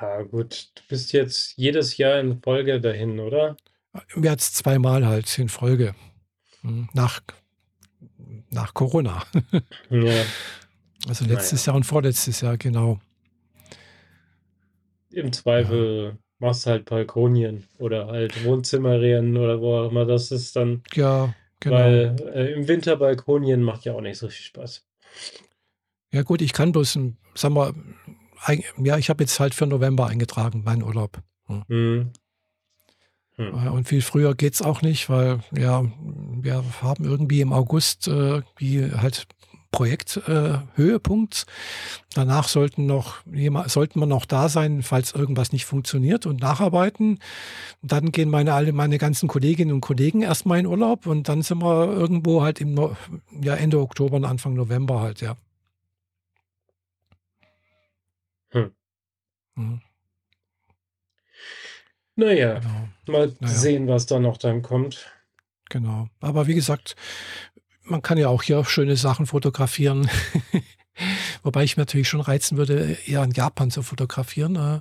[0.01, 0.73] Ja, gut.
[0.75, 3.57] Du bist jetzt jedes Jahr in Folge dahin, oder?
[4.21, 5.95] Jetzt zweimal halt in Folge.
[6.63, 7.21] Hm, Nach,
[8.51, 9.23] nach Corona.
[9.91, 10.25] Ja.
[11.09, 13.01] Also letztes Jahr und vorletztes Jahr, genau.
[15.11, 20.55] Im Zweifel machst du halt Balkonien oder halt Wohnzimmerien oder wo auch immer das ist
[20.57, 20.83] dann.
[20.93, 21.77] Ja, genau.
[21.77, 24.87] Weil äh, im Winter Balkonien macht ja auch nicht so viel Spaß.
[26.13, 26.99] Ja gut, ich kann bloß,
[27.35, 27.75] sagen wir,
[28.45, 31.23] ein- ja, ich habe jetzt halt für November eingetragen, meinen Urlaub.
[31.49, 32.13] Mhm.
[33.41, 33.67] Hm.
[33.67, 38.43] Äh, Und viel früher geht's auch nicht, weil ja, wir haben irgendwie im August äh,
[38.57, 39.27] wie halt
[39.73, 41.47] Projekthöhepunkt.
[41.47, 41.51] Äh.
[42.15, 43.19] Danach sollten noch
[43.67, 47.19] sollten wir noch da sein, falls irgendwas nicht funktioniert und nacharbeiten.
[47.81, 51.63] Dann gehen meine alle meine ganzen Kolleginnen und Kollegen erstmal in Urlaub und dann sind
[51.63, 52.97] wir irgendwo halt im no
[53.41, 55.37] ja, Ende Oktober und Anfang November halt, ja.
[58.53, 58.73] Hm.
[59.55, 59.81] Mhm,
[62.21, 62.89] Naja, genau.
[63.19, 63.55] mal Naja.
[63.55, 65.11] sehen, was da noch dann kommt.
[65.69, 66.09] Genau.
[66.21, 66.97] Aber wie gesagt,
[67.85, 70.09] man kann ja auch hier schöne Sachen fotografieren.
[71.43, 74.57] Wobei ich mir natürlich schon reizen würde, eher in Japan zu fotografieren.
[74.57, 74.81] äh.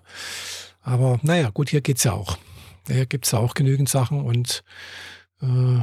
[0.82, 2.38] Aber naja, gut, hier geht's ja auch.
[2.88, 4.64] Hier gibt's ja auch genügend Sachen und
[5.42, 5.80] äh,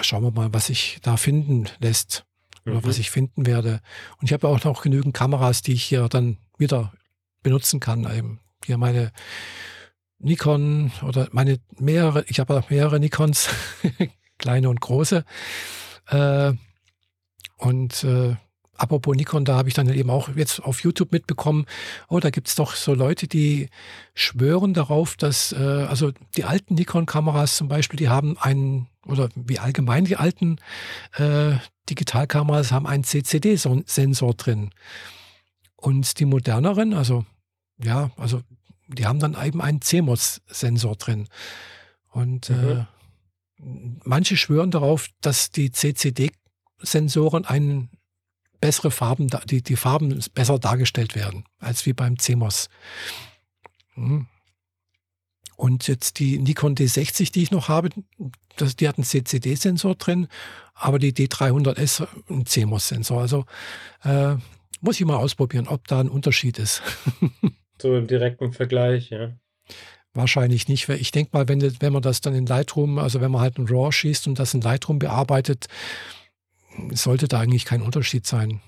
[0.00, 2.24] schauen wir mal, was sich da finden lässt
[2.66, 2.84] oder Mhm.
[2.84, 3.80] was ich finden werde.
[4.18, 6.92] Und ich habe auch noch genügend Kameras, die ich hier dann wieder
[7.42, 8.04] benutzen kann.
[8.14, 9.12] Eben hier meine
[10.18, 13.48] Nikon oder meine mehrere, ich habe auch mehrere Nikons,
[14.38, 15.24] kleine und große.
[16.08, 16.52] Äh,
[17.58, 18.36] und äh,
[18.76, 21.66] apropos Nikon, da habe ich dann eben auch jetzt auf YouTube mitbekommen,
[22.08, 23.68] oh, da gibt es doch so Leute, die
[24.14, 29.58] schwören darauf, dass, äh, also die alten Nikon-Kameras zum Beispiel, die haben einen, oder wie
[29.58, 30.58] allgemein die alten
[31.16, 31.52] äh,
[31.88, 34.70] Digitalkameras haben einen CCD-Sensor drin.
[35.76, 37.26] Und die moderneren, also
[37.82, 38.42] ja, also
[38.88, 41.28] die haben dann eben einen CMOS-Sensor drin.
[42.10, 42.70] Und Mhm.
[42.70, 42.84] äh,
[44.04, 47.90] manche schwören darauf, dass die CCD-Sensoren einen
[48.60, 52.68] bessere Farben, die, die Farben besser dargestellt werden, als wie beim CMOS.
[53.94, 54.26] Mhm.
[55.56, 57.90] Und jetzt die Nikon D60, die ich noch habe,
[58.56, 60.28] das, die hat einen CCD-Sensor drin,
[60.74, 63.20] aber die D300S einen CMOS-Sensor.
[63.20, 63.44] Also
[64.02, 64.36] äh,
[64.80, 66.82] muss ich mal ausprobieren, ob da ein Unterschied ist.
[67.80, 69.32] So im direkten Vergleich, ja.
[70.12, 70.88] Wahrscheinlich nicht.
[70.88, 73.58] weil Ich denke mal, wenn, wenn man das dann in Lightroom, also wenn man halt
[73.58, 75.66] ein RAW schießt und das in Lightroom bearbeitet,
[76.92, 78.60] sollte da eigentlich kein Unterschied sein.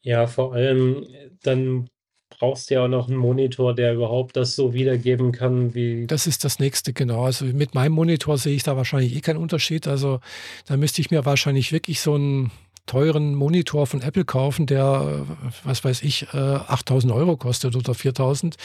[0.00, 1.06] Ja, vor allem,
[1.42, 1.88] dann
[2.28, 6.26] brauchst du ja auch noch einen Monitor, der überhaupt das so wiedergeben kann, wie Das
[6.26, 7.24] ist das nächste, genau.
[7.24, 9.86] Also mit meinem Monitor sehe ich da wahrscheinlich eh keinen Unterschied.
[9.86, 10.18] Also
[10.66, 12.50] da müsste ich mir wahrscheinlich wirklich so einen
[12.86, 15.26] teuren Monitor von Apple kaufen, der,
[15.64, 18.56] was weiß ich, äh, 8000 Euro kostet oder 4000.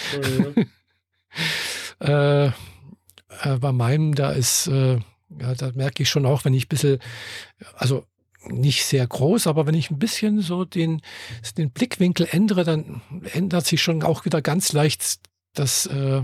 [0.56, 0.66] Mhm.
[2.00, 2.52] Äh, äh,
[3.60, 5.00] bei meinem, da ist, äh,
[5.40, 7.00] ja, da merke ich schon auch, wenn ich ein bisschen,
[7.76, 8.06] also
[8.46, 11.02] nicht sehr groß, aber wenn ich ein bisschen so den,
[11.58, 13.02] den Blickwinkel ändere, dann
[13.34, 15.20] ändert sich schon auch wieder ganz leicht
[15.54, 16.22] das, äh,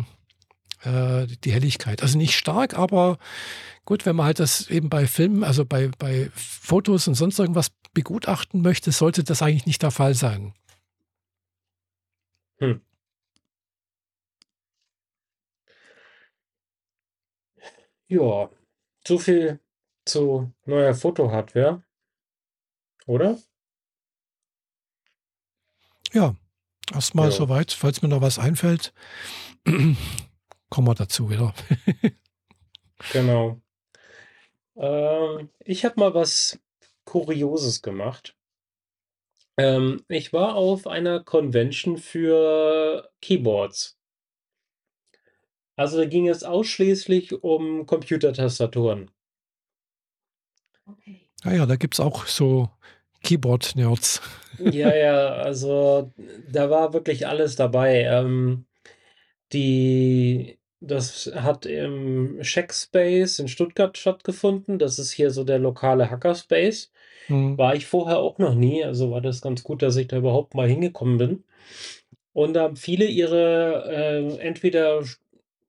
[0.83, 2.01] äh, die Helligkeit.
[2.01, 3.17] Also nicht stark, aber
[3.85, 7.71] gut, wenn man halt das eben bei Filmen, also bei, bei Fotos und sonst irgendwas
[7.93, 10.53] begutachten möchte, sollte das eigentlich nicht der Fall sein.
[12.59, 12.81] Hm.
[18.07, 18.49] Ja,
[19.07, 19.59] so viel
[20.05, 21.83] zu neuer Fotohardware.
[23.05, 23.37] oder?
[26.13, 26.35] Ja,
[26.93, 27.31] erstmal Ja.
[27.35, 27.73] soweit.
[27.73, 28.93] Falls mir noch was einfällt,
[30.69, 31.53] kommen wir dazu wieder.
[33.11, 33.61] Genau.
[34.77, 36.57] Ähm, ich habe mal was
[37.05, 38.35] Kurioses gemacht.
[39.57, 43.97] Ähm, ich war auf einer Convention für Keyboards.
[45.75, 49.11] Also, da ging es ausschließlich um Computertastaturen.
[50.87, 51.27] Okay.
[51.43, 52.69] Ah ja, da gibt's auch so
[53.23, 54.21] Keyboard-Nerds.
[54.59, 56.13] Ja, ja, also,
[56.51, 58.03] da war wirklich alles dabei.
[58.03, 58.67] Ähm,
[59.51, 64.79] die das hat im Shackspace in Stuttgart stattgefunden.
[64.79, 66.91] Das ist hier so der lokale Hackerspace.
[67.29, 67.57] Mhm.
[67.57, 70.55] War ich vorher auch noch nie, also war das ganz gut, dass ich da überhaupt
[70.55, 71.43] mal hingekommen bin.
[72.33, 75.03] Und da haben viele ihre, äh, entweder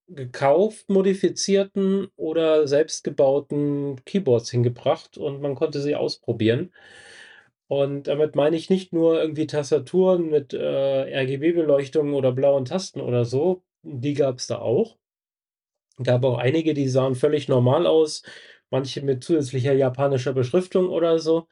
[0.08, 6.72] gekauft, modifizierten oder selbstgebauten Keyboards hingebracht und man konnte sie ausprobieren.
[7.68, 10.58] Und damit meine ich nicht nur irgendwie Tastaturen mit, äh,
[11.22, 14.96] RGB-Beleuchtung oder blauen Tasten oder so, die gab's da auch.
[16.02, 18.22] Gab auch einige, die sahen völlig normal aus,
[18.70, 21.46] manche mit zusätzlicher japanischer Beschriftung oder so.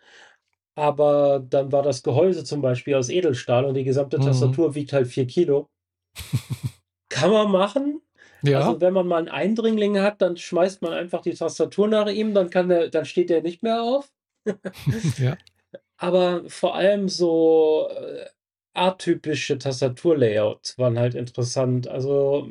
[0.76, 4.20] Aber dann war das Gehäuse zum Beispiel aus Edelstahl und die gesamte Mhm.
[4.20, 5.68] Tastatur wiegt halt 4 Kilo.
[7.08, 8.02] Kann man machen.
[8.42, 12.08] Ja, Also, wenn man mal 'n Eindringling hat, dann schmeißt man einfach die Tastatur nach
[12.08, 14.12] ihm, dann kann der dann steht der nicht mehr auf.
[15.18, 15.38] ja.
[15.96, 18.26] Aber vor allem so, äh,
[18.74, 21.88] atypische Tastaturlayouts waren halt interessant.
[21.88, 22.48] Also,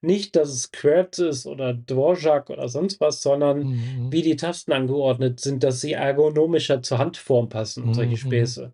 [0.00, 4.10] nicht, dass es QWERTY ist oder Dvorak oder sonst was, sondern Mhm.
[4.10, 8.16] wie die Tasten angeordnet sind, dass sie ergonomischer zur Handform passen und solche Mhm.
[8.16, 8.72] Späße.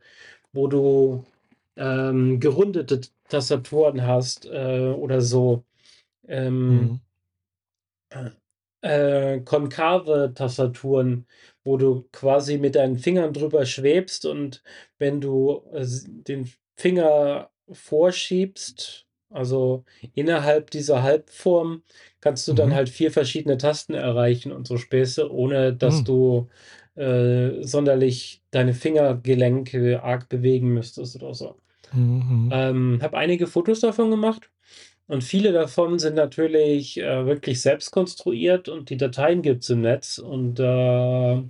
[0.53, 1.25] Wo du,
[1.77, 5.65] ähm, gerundete Tastaturen hast, äh, oder so,
[6.29, 7.01] ähm Mhm.
[8.83, 11.27] äh, konkave Tastaturen,
[11.65, 14.63] wo du quasi mit deinen Fingern drüber schwebst und
[14.99, 19.85] wenn du, äh, den Finger vorschiebst, also
[20.15, 21.83] innerhalb dieser Halbform,
[22.21, 22.75] kannst du dann Mhm.
[22.75, 26.05] halt 4 verschiedene Tasten erreichen und so Späße, ohne dass Hm.
[26.05, 26.49] du,
[26.97, 31.57] äh, sonderlich deine Fingergelenke arg bewegen müsstest oder so.
[31.93, 32.51] Mhm.
[32.51, 34.51] Ähm, habe einige Fotos davon gemacht
[35.09, 40.19] und viele davon sind natürlich, äh, wirklich selbst konstruiert und die Dateien gibt's im Netz
[40.19, 41.45] und da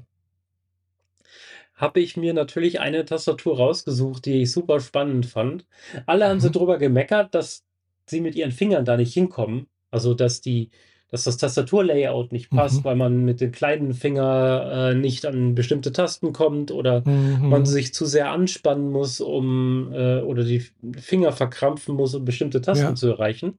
[1.77, 5.67] habe ich mir natürlich eine Tastatur rausgesucht, die ich super spannend fand.
[6.07, 6.53] Alle haben so Mhm.
[6.53, 7.65] drüber gemeckert, dass
[8.07, 9.67] sie mit ihren Fingern da nicht hinkommen.
[9.91, 10.71] Also, dass die
[11.09, 12.85] dass das Tastaturlayout nicht passt, Mhm.
[12.85, 17.65] weil man mit dem kleinen Finger, äh, nicht an bestimmte Tasten kommt oder man Mhm.
[17.65, 20.65] sich zu sehr anspannen muss, um, äh oder die
[20.99, 22.95] Finger verkrampfen muss, um bestimmte Tasten Ja.
[22.97, 23.59] zu erreichen.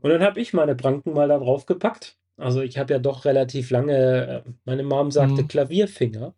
[0.00, 2.16] Und dann habe ich meine Pranken mal da drauf gepackt.
[2.38, 5.48] Also, ich habe ja doch relativ lange, äh meine Mom sagte Mhm.
[5.48, 6.34] Klavierfinger.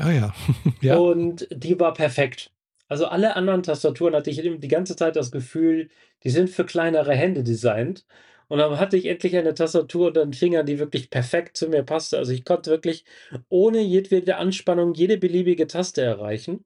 [0.00, 0.34] Ah ja.
[0.80, 0.96] Ja.
[0.96, 2.52] Und die war perfekt.
[2.88, 5.88] Also, alle anderen Tastaturen hatte ich die ganze Zeit das Gefühl,
[6.24, 8.06] die sind für kleinere Hände designt.
[8.48, 11.82] Und dann hatte ich endlich eine Tastatur unter den Fingern, die wirklich perfekt zu mir
[11.82, 12.16] passte.
[12.18, 13.04] Also, ich konnte wirklich
[13.48, 16.64] ohne jedwede Anspannung jede beliebige Taste erreichen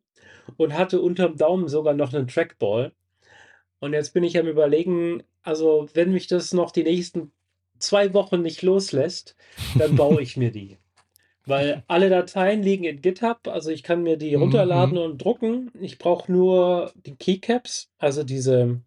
[0.57, 2.93] und hatte unterm Daumen sogar noch 'nen Trackball.
[3.81, 7.33] Und jetzt bin ich am Überlegen, also, wenn mich das noch die nächsten
[7.79, 9.37] 2 Wochen nicht loslässt,
[9.77, 10.79] dann baue ich mir die.
[11.45, 15.05] Weil alle Dateien liegen in GitHub, also, ich kann mir die runterladen Mhm.
[15.05, 15.71] und drucken.
[15.81, 18.81] Ich brauche nur die Keycaps, also, diese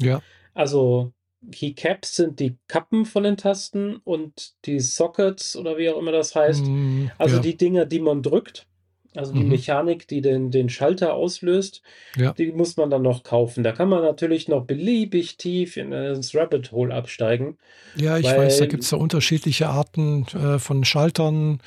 [0.00, 0.22] Ja.
[0.54, 1.12] also,
[1.50, 6.34] Keycaps sind die Kappen von den Tasten und die Sockets oder wie auch immer das
[6.34, 6.66] heißt.
[6.66, 7.10] Mhm.
[7.18, 7.42] Also, Ja.
[7.42, 8.66] die Dinger, die man drückt,
[9.14, 9.48] also, die Mhm.
[9.50, 11.82] Mechanik, die den den Schalter auslöst,
[12.16, 12.32] Ja.
[12.32, 13.64] die muss man dann noch kaufen.
[13.64, 17.58] Da kann man natürlich noch beliebig tief in ins Rabbit Hole absteigen,
[17.94, 21.60] Ja, ich weiß, da weil gibt's ja unterschiedliche Arten, äh, von Schaltern,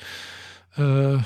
[0.76, 1.16] äh,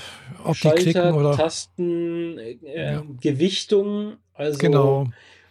[0.44, 2.56] ob die klicken Schalter, oder Tasten, äh,
[2.94, 3.02] Ja.
[3.20, 5.08] Gewichtung, also Genau.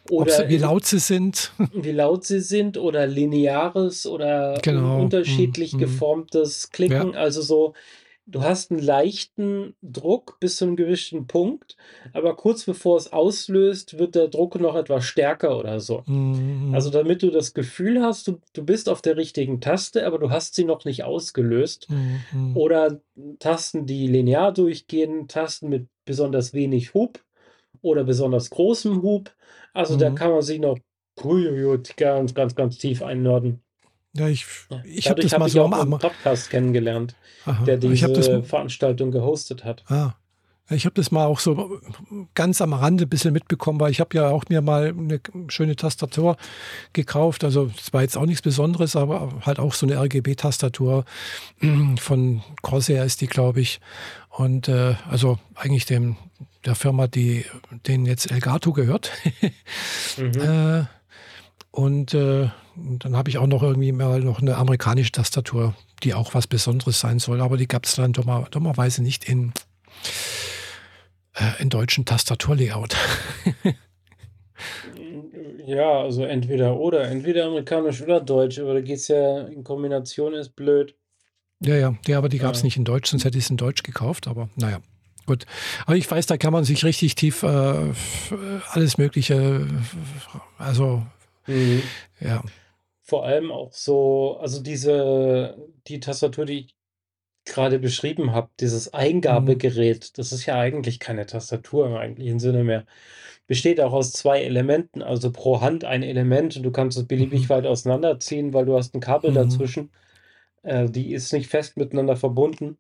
[0.08, 1.52] Ob sie oder wie laut sie sind.
[1.74, 4.98] wie laut sie sind oder lineares oder Genau.
[4.98, 5.04] Mhm.
[5.04, 5.80] unterschiedlich Mhm.
[5.80, 6.72] geformtes Ja.
[6.74, 7.16] Klicken.
[7.16, 7.74] Also, so
[8.28, 11.78] du hast 'n leichten Druck bis zu 'nem gewissen Punkt,
[12.14, 16.06] aber kurz bevor es auslöst, wird der Druck noch etwas stärker oder so.
[16.72, 16.92] Also, Mhm.
[16.92, 20.56] damit du das Gefühl hast, du du bist auf der richtigen Taste, aber du hast
[20.56, 21.90] sie noch nicht ausgelöst.
[21.90, 22.56] Mhm.
[22.56, 23.02] Oder
[23.40, 27.24] Tasten, die linear durchgehen, Tasten mit besonders wenig Hub
[27.82, 29.36] oder besonders großem Hub.
[29.74, 30.12] Also, da Mhm.
[30.12, 30.80] kann man sich noch
[31.98, 33.65] ganz, ganz, ganz tief einnörden.
[34.16, 34.46] Ja, ich
[34.86, 37.64] ich habe das mal ich so auch am 'nen am Podcast kennengelernt, Aha.
[37.66, 39.84] der Ich habe das diese Veranstaltung gehostet hat.
[39.88, 40.14] Ah.
[40.72, 41.80] Ich habe das mal auch so
[42.34, 45.76] ganz am Rande ein bisschen mitbekommen, weil ich habe ja auch mir mal eine schöne
[45.76, 46.38] Tastatur
[46.92, 47.44] gekauft.
[47.44, 51.06] Also es war jetzt auch nichts Besonderes, aber halt auch so eine RGB-Tastatur
[51.98, 53.80] von Corsair ist die, glaube ich.
[54.32, 56.18] Und äh, also eigentlich dem
[56.66, 57.46] der Firma, die
[57.88, 59.12] denen jetzt Elgato gehört.
[60.18, 60.32] mhm.
[60.42, 60.86] äh,
[61.76, 66.34] und äh, dann habe ich auch noch irgendwie mal noch eine amerikanische Tastatur, die auch
[66.34, 69.52] was Besonderes sein soll, aber die gab es dann dummer, dummerweise nicht in
[71.34, 72.96] äh, in deutschen Tastaturlayout.
[75.66, 80.34] ja, also entweder oder, entweder amerikanisch oder deutsch, aber da geht es ja in Kombination
[80.34, 80.96] ist blöd.
[81.60, 82.66] Ja, ja, ja, aber die gab es ja.
[82.66, 84.80] nicht in Deutsch, sonst hätte ich es in Deutsch gekauft, aber naja.
[85.26, 85.46] Gut,
[85.88, 87.94] aber ich weiß, da kann man sich richtig tief äh,
[88.70, 89.68] alles Mögliche,
[90.58, 91.04] also
[91.48, 91.94] mhm.
[92.20, 92.44] ja.
[93.04, 96.76] Vor allem auch so, also diese, die Tastatur, die ich
[97.46, 99.00] gerade beschrieben habe, dieses Mhm.
[99.00, 102.86] Eingabegerät, das ist ja eigentlich keine Tastatur im eigentlichen Sinne mehr.
[103.48, 107.44] Besteht auch aus zwei Elementen, also pro Hand ein Element und du kannst es beliebig
[107.46, 107.50] Mhm.
[107.50, 109.36] weit auseinanderziehen, weil du hast ein Kabel Mhm.
[109.36, 109.92] dazwischen.
[110.64, 112.78] Äh, die ist nicht fest miteinander verbunden.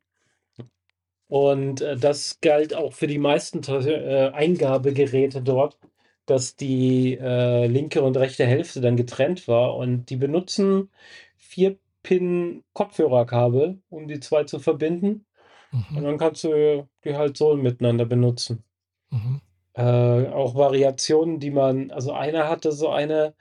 [1.27, 5.77] Und, äh, das galt auch für die meisten Ta äh, Eingabegeräte dort,
[6.25, 10.89] dass die, äh, linke und rechte Hälfte dann getrennt war und die benutzen
[11.37, 15.25] 4 Pin-Kopfhörerkabel, um die zwei zu verbinden.
[15.71, 16.03] Und Mhm.
[16.03, 18.63] dann kannst du die halt so miteinander benutzen.
[19.09, 19.41] Mhm.
[19.73, 23.33] Äh, auch Variationen, die man also einer hatte so eine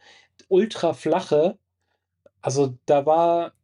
[0.48, 1.58] ultraflache
[2.44, 3.54] also da war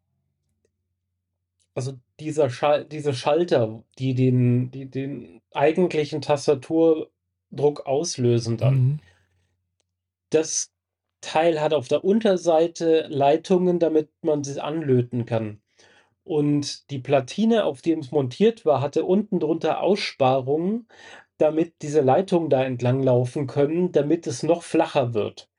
[1.75, 8.75] also dieser Schal diese Schalter, die den die den eigentlichen Tastaturdruck auslösen dann.
[8.75, 8.99] Mhm.
[10.33, 10.73] Das
[11.21, 15.61] Teil hat auf der Unterseite Leitungen, damit man sie anlöten kann.
[16.25, 20.89] Und die Platine, auf dem es montiert war, hatte unten drunter Aussparungen,
[21.39, 25.51] damit diese Leitungen da entlang laufen können, damit es noch flacher wird.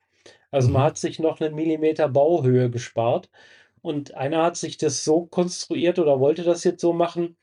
[0.52, 0.84] Also, man Mhm.
[0.84, 3.30] hat sich noch 'nen Millimeter Bauhöhe gespart
[3.82, 7.36] und einer hat sich das so konstruiert oder wollte das jetzt so machen,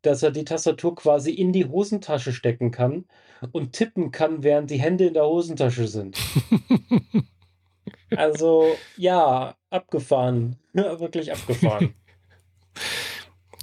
[0.00, 3.04] dass er die Tastatur quasi in die Hosentasche stecken kann
[3.52, 6.16] und tippen kann, während die Hände in der Hosentasche sind.
[8.16, 10.56] Also, ja, abgefahren.
[10.74, 11.94] Ja, wirklich abgefahren.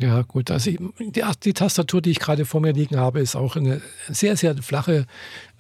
[0.01, 3.57] Ja, gut, also die die Tastatur, die ich gerade vor mir liegen habe, ist auch
[3.57, 5.07] eine sehr, sehr flache,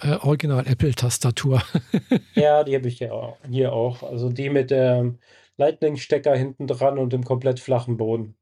[0.01, 1.61] äh, Original-Apple-Tastatur.
[2.35, 4.01] Ja, die habe ich ja hier auch.
[4.01, 5.19] Also die mit dem
[5.59, 8.35] Lightning-Stecker hinten dran und dem komplett flachen Boden.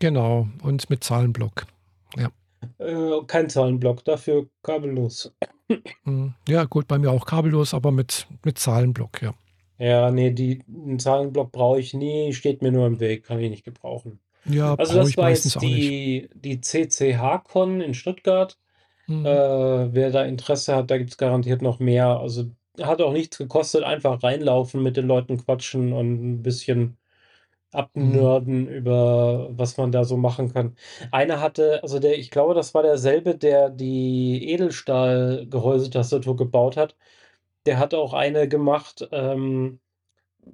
[0.00, 1.66] Genau, und mit Zahlenblock.
[2.16, 2.28] Ja.
[2.78, 5.32] Äh, kein Zahlenblock, dafür kabellos.
[6.04, 6.34] Mhm.
[6.48, 9.34] Ja, gut, bei mir auch kabellos, aber mit mit Zahlenblock, ja.
[9.78, 13.50] Ja, ne, die 'n Zahlenblock brauche ich nie, steht mir nur im Weg, kann ich
[13.50, 14.18] nicht gebrauchen.
[14.44, 18.58] Ja, Also, das war jetzt die die CCH-Con in Stuttgart.
[19.08, 19.24] Äh, Mhm.
[19.94, 22.06] wer da Interesse hat, da gibt's garantiert noch mehr.
[22.20, 26.96] Also, hat auch nichts gekostet, einfach reinlaufen, mit den Leuten quatschen und 'n bisschen
[27.96, 28.32] Mhm.
[28.32, 30.76] abnörden über was man da so machen kann.
[31.12, 36.96] Einer hatte also der ich glaube, das war derselbe, der die Edelstahl-Gehäusetastatur gebaut hat.
[37.66, 39.80] Der hat auch eine gemacht, ähm,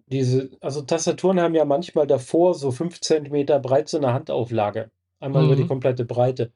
[0.08, 5.44] diese also Tastaturen haben ja manchmal davor so 5 Zentimeter breit so 'ne Handauflage, einmal
[5.44, 5.68] über die Mhm.
[5.68, 6.52] komplette Breite.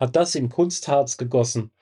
[0.00, 1.72] Hat das in Kunstharz gegossen.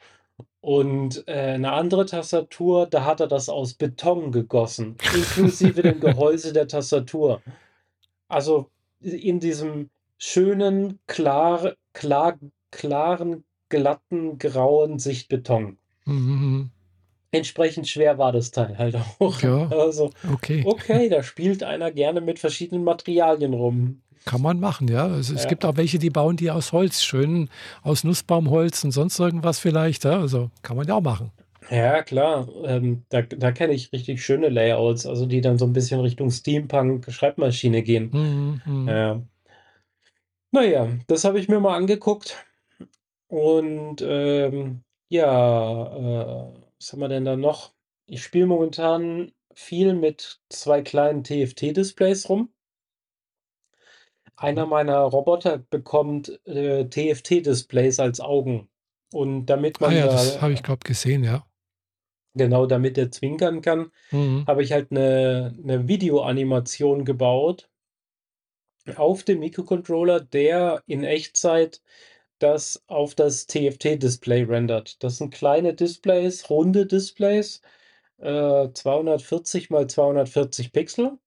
[0.64, 6.54] Und, äh, 'ne andere Tastatur, da hat er das aus Beton gegossen, inklusive dem Gehäuse
[6.54, 7.42] der Tastatur.
[8.28, 12.38] Also, in diesem schönen, klar klar
[12.70, 15.76] klaren, glatten, grauen Sichtbeton.
[16.06, 16.70] Mhm.
[17.30, 19.40] Entsprechend schwer war das Teil halt auch.
[19.42, 20.62] Ja, Also, okay.
[20.66, 24.00] okay, da spielt einer gerne mit verschiedenen Materialien rum.
[24.26, 25.06] Kann man machen, ja.
[25.06, 25.70] Also, es gibt Ja.
[25.70, 27.50] auch welche, die bauen die aus Holz, schön
[27.82, 30.18] aus Nussbaumholz und sonst irgendwas vielleicht, ja.
[30.18, 31.30] Also, kann man ja auch machen.
[31.70, 35.72] Ja, klar, ähm, da da kenne ich richtig schöne Layouts, also die dann so 'n
[35.72, 38.10] bisschen Richtung Steampunk-Schreibmaschine gehen.
[38.12, 38.88] Mhm, mhm.
[38.88, 39.22] Ja.
[40.52, 42.46] Na ja, das habe ich mir mal angeguckt
[43.28, 47.74] und, ähm, ja, äh, was haben wir denn da noch?
[48.06, 52.53] Ich spiele momentan viel mit 2 kleinen TFT-Displays rum.
[54.38, 54.70] Einer Mhm.
[54.70, 58.68] meiner Roboter bekommt, äh, TFT-Displays als Augen.
[59.12, 61.44] Und damit Ah man ja, das habe da ich, glaube gesehen, ja.
[62.36, 64.46] genau, damit der zwinkern kann, Mhm.
[64.46, 67.68] habe ich halt 'ne 'ne Videoanimation gebaut
[68.96, 71.80] auf dem Mikrocontroller, der in Echtzeit
[72.38, 75.02] das auf das TFT-Display rendert.
[75.02, 77.62] Das sind kleine Displays, runde Displays,
[78.18, 81.18] äh, 240 mal 240 Pixel.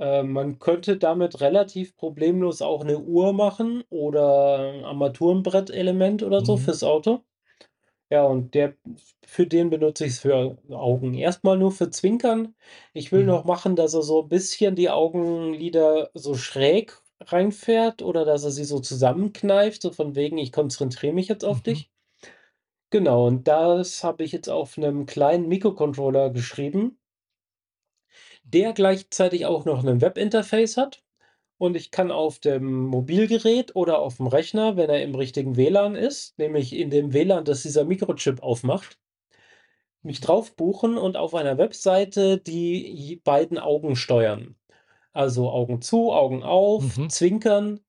[0.00, 6.56] Äh, man könnte damit relativ problemlos auch 'ne Uhr machen oder 'n Armaturenbrettelement oder so
[6.56, 6.56] Mhm.
[6.56, 7.20] fürs Auto.
[8.10, 8.74] Ja, und der
[9.26, 11.14] für den benutze ich's für Augen.
[11.14, 12.54] Erst mal nur für Zwinkern.
[12.94, 13.26] Ich will Mhm.
[13.26, 18.64] noch machen, dass er so bisschen die Augenlider so schräg reinfährt oder dass er sie
[18.64, 21.62] so zusammenkneift, so von wegen: „Ich konzentriere mich jetzt auf Mhm.
[21.62, 21.88] dich.“
[22.92, 26.98] Genau, und das habe ich jetzt auf 'nem kleinen Mikrocontroller geschrieben
[28.50, 31.02] der gleichzeitig auch noch 'nen Webinterface hat
[31.58, 36.38] und ich kann auf dem Mobilgerät oder aufm Rechner, wenn er im richtigen WLAN ist,
[36.38, 38.98] nämlich in dem WLAN, das dieser Mikrochip aufmacht
[40.04, 44.56] mich drauf buchen und auf einer Webseite die beiden Augen steuern.
[45.12, 47.08] Also, Augen zu, Augen auf, Mhm.
[47.08, 47.80] Zwinkern,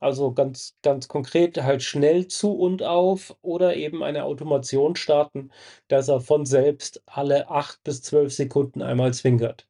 [0.00, 5.52] also, ganz ganz konkret halt schnell zu und auf oder eben eine Automation starten,
[5.88, 9.68] dass er von selbst alle 8 bis 12 Sekunden einmal zwinkert.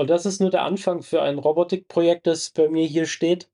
[0.00, 3.50] Und das ist nur der Anfang für ein Robotikprojekt, das bei mir hier steht.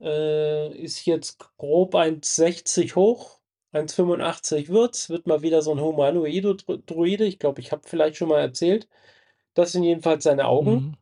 [0.00, 3.40] Äh, ist jetzt grob 1,60 hoch,
[3.72, 7.24] 1,85 wird's, wird mal wieder so 'n Humanoide Dro Droide.
[7.26, 8.88] Ich glaube, ich habe vielleicht schon mal erzählt.
[9.54, 10.72] Das sind jedenfalls seine Augen.
[10.72, 10.94] Mhm.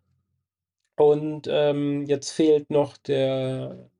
[0.97, 3.91] Und, ähm, jetzt fehlt noch der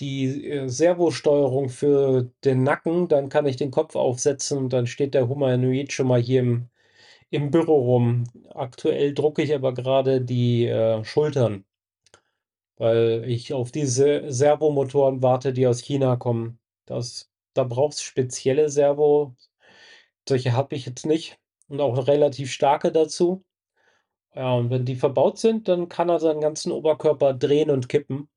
[0.00, 5.14] die, äh, Servosteuerung für den Nacken, dann kann ich den Kopf aufsetzen und dann steht
[5.14, 6.68] der Humanoid schon mal hier im
[7.34, 8.24] im Büro rum.
[8.54, 11.64] Aktuell drucke ich aber grade die, äh, Schultern
[12.78, 16.58] weil ich auf diese Servomotoren warte, die aus China kommen.
[16.86, 19.34] Das da braucht's spezielle Servo
[20.28, 23.44] solche habe ich jetzt nicht und auch relativ starke dazu.
[24.34, 28.28] Ja, und wenn die verbaut sind, dann kann er seinen ganzen Oberkörper drehen und kippen.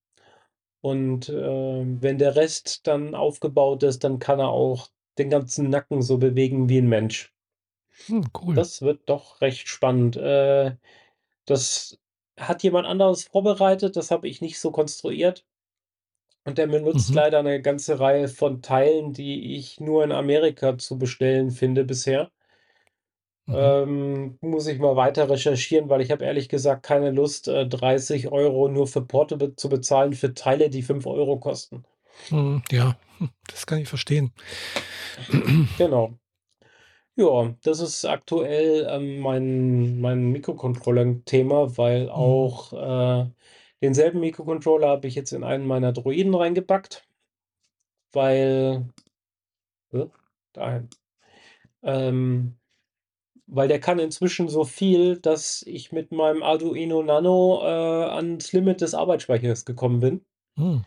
[0.81, 4.89] Und, ähm, wenn der Rest dann aufgebaut ist, dann kann er auch
[5.19, 7.33] den ganzen Nacken so bewegen wie 'n Mensch.
[8.05, 8.55] Hm, cool.
[8.55, 10.15] Das wird doch recht spannend.
[10.17, 10.75] Äh,
[11.45, 11.99] das
[12.39, 15.43] hat jemand anderes vorbereitet, das habe ich nicht so konstruiert.
[16.47, 17.15] Und der benutzt Mhm.
[17.15, 22.31] leider 'ne ganze Reihe von Teilen, die ich nur in Amerika zu bestellen finde bisher.
[23.47, 23.55] Mhm.
[23.59, 28.29] Ähm, muss ich mal weiter recherchieren, weil ich habe ehrlich gesagt keine Lust, äh, 30
[28.31, 31.85] € nur für Porto be zu bezahlen für Teile, die 5 € kosten.
[32.31, 34.31] Mhm, ja, hm, das kann ich verstehen.
[35.77, 36.17] Genau.
[37.19, 42.09] Ja, das ist aktuell, ähm, mein mein Mikrocontroller-Thema, weil Mhm.
[42.11, 43.25] auch, äh,
[43.81, 47.07] denselben Mikrocontroller habe ich jetzt in einen meiner Droiden reingepackt
[48.13, 48.85] weil
[49.91, 50.09] hä?
[50.53, 50.89] Dahin.
[51.83, 52.57] Ähm,
[53.47, 57.67] weil der kann inzwischen so viel, dass ich mit meinem Arduino Nano, äh,
[58.15, 60.25] ans Limit des Arbeitsspeichers gekommen bin.
[60.57, 60.77] Hm.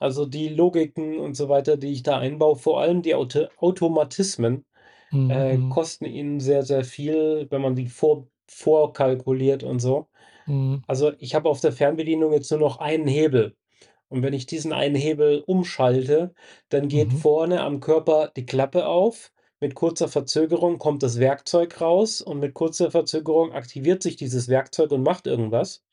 [0.00, 4.64] Also, die Logiken und so weiter, die ich da einbaue, vor allem die Auto Automatismen,
[5.12, 5.68] Mhm, äh, mhm.
[5.68, 10.08] kosten ihn sehr, sehr viel, wenn man die vor vorkalkuliert und so.
[10.46, 10.82] Mhm.
[10.86, 13.56] Also, ich habe auf der Fernbedienung jetzt nur noch einen Hebel.
[14.08, 16.34] Und wenn ich diesen einen Hebel umschalte,
[16.70, 17.14] dann geht Mhm.
[17.14, 19.32] vorne am Körper die Klappe auf.
[19.60, 24.92] Mit kurzer Verzögerung kommt das Werkzeug raus und mit kurzer Verzögerung aktiviert sich dieses Werkzeug
[24.92, 25.84] und macht irgendwas.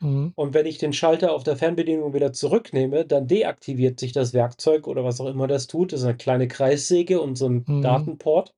[0.00, 0.34] Mhm.
[0.36, 4.86] Und wenn ich den Schalter auf der Fernbedienung wieder zurücknehme, dann deaktiviert sich das Werkzeug
[4.88, 5.92] oder was auch immer das tut.
[5.92, 8.14] Das ist 'ne kleine Kreissäge und so 'n Mhm.
[8.20, 8.54] Datenport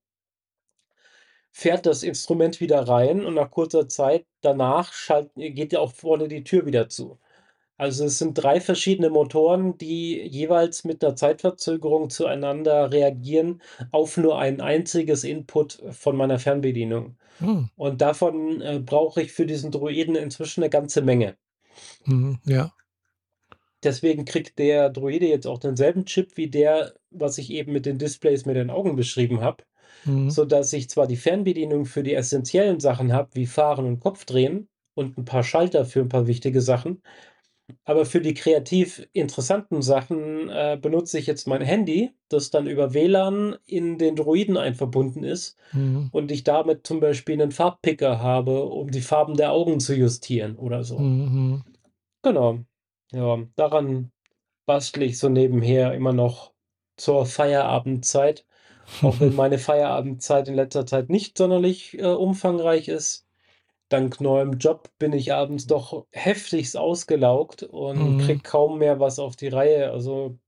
[1.59, 6.28] fährt das Instrument wieder rein und nach kurzer Zeit danach schalt geht ja auch vorne
[6.28, 7.18] die Tür wieder zu.
[7.78, 14.38] Also, es sind 3 verschiedene Motoren, die jeweils mit 'ner Zeitverzögerung zueinander reagieren auf nur
[14.38, 17.18] ein einziges Input von meiner Fernbedienung.
[17.40, 17.68] Hm.
[17.76, 21.36] Und davon, äh, brauche ich für diesen Droiden inzwischen 'ne ganze Menge.
[22.07, 22.70] Mhm, ja.
[23.84, 27.98] Deswegen kriegt der Droide jetzt auch denselben Chip wie der, was ich eben mit den
[27.98, 29.64] Displays mit den Augen beschrieben habe,
[30.05, 30.36] Mhm.
[30.36, 35.18] sodass ich zwar die Fernbedienung für die essenziellen Sachen habe, wie Fahren und Kopfdrehen und
[35.18, 37.03] 'n paar Schalter für 'n paar wichtige Sachen,
[37.84, 42.94] aber für die kreativ interessanten Sachen, äh, benutze ich jetzt mein Handy, das dann über
[42.94, 46.11] WLAN in den Droiden einverbunden ist Mhm.
[46.12, 50.57] und ich damit zum Beispiel 'nen Farbpicker habe, um die Farben der Augen zu justieren
[50.59, 50.99] oder so.
[50.99, 51.62] Mhm.
[52.24, 52.61] Genau.
[53.12, 54.12] Ja, daran
[54.66, 56.55] bastle ich so nebenher immer noch
[56.97, 58.47] zur Feierabendzeit,
[59.03, 63.26] auch wenn meine Feierabendzeit in letzter Zeit nicht sonderlich, äh, umfangreich ist.
[63.89, 68.18] Dank neuem Job bin ich abends doch heftigst ausgelaugt und Mhm.
[68.18, 69.91] kriege kaum mehr was auf die Reihe.
[69.93, 70.39] Also,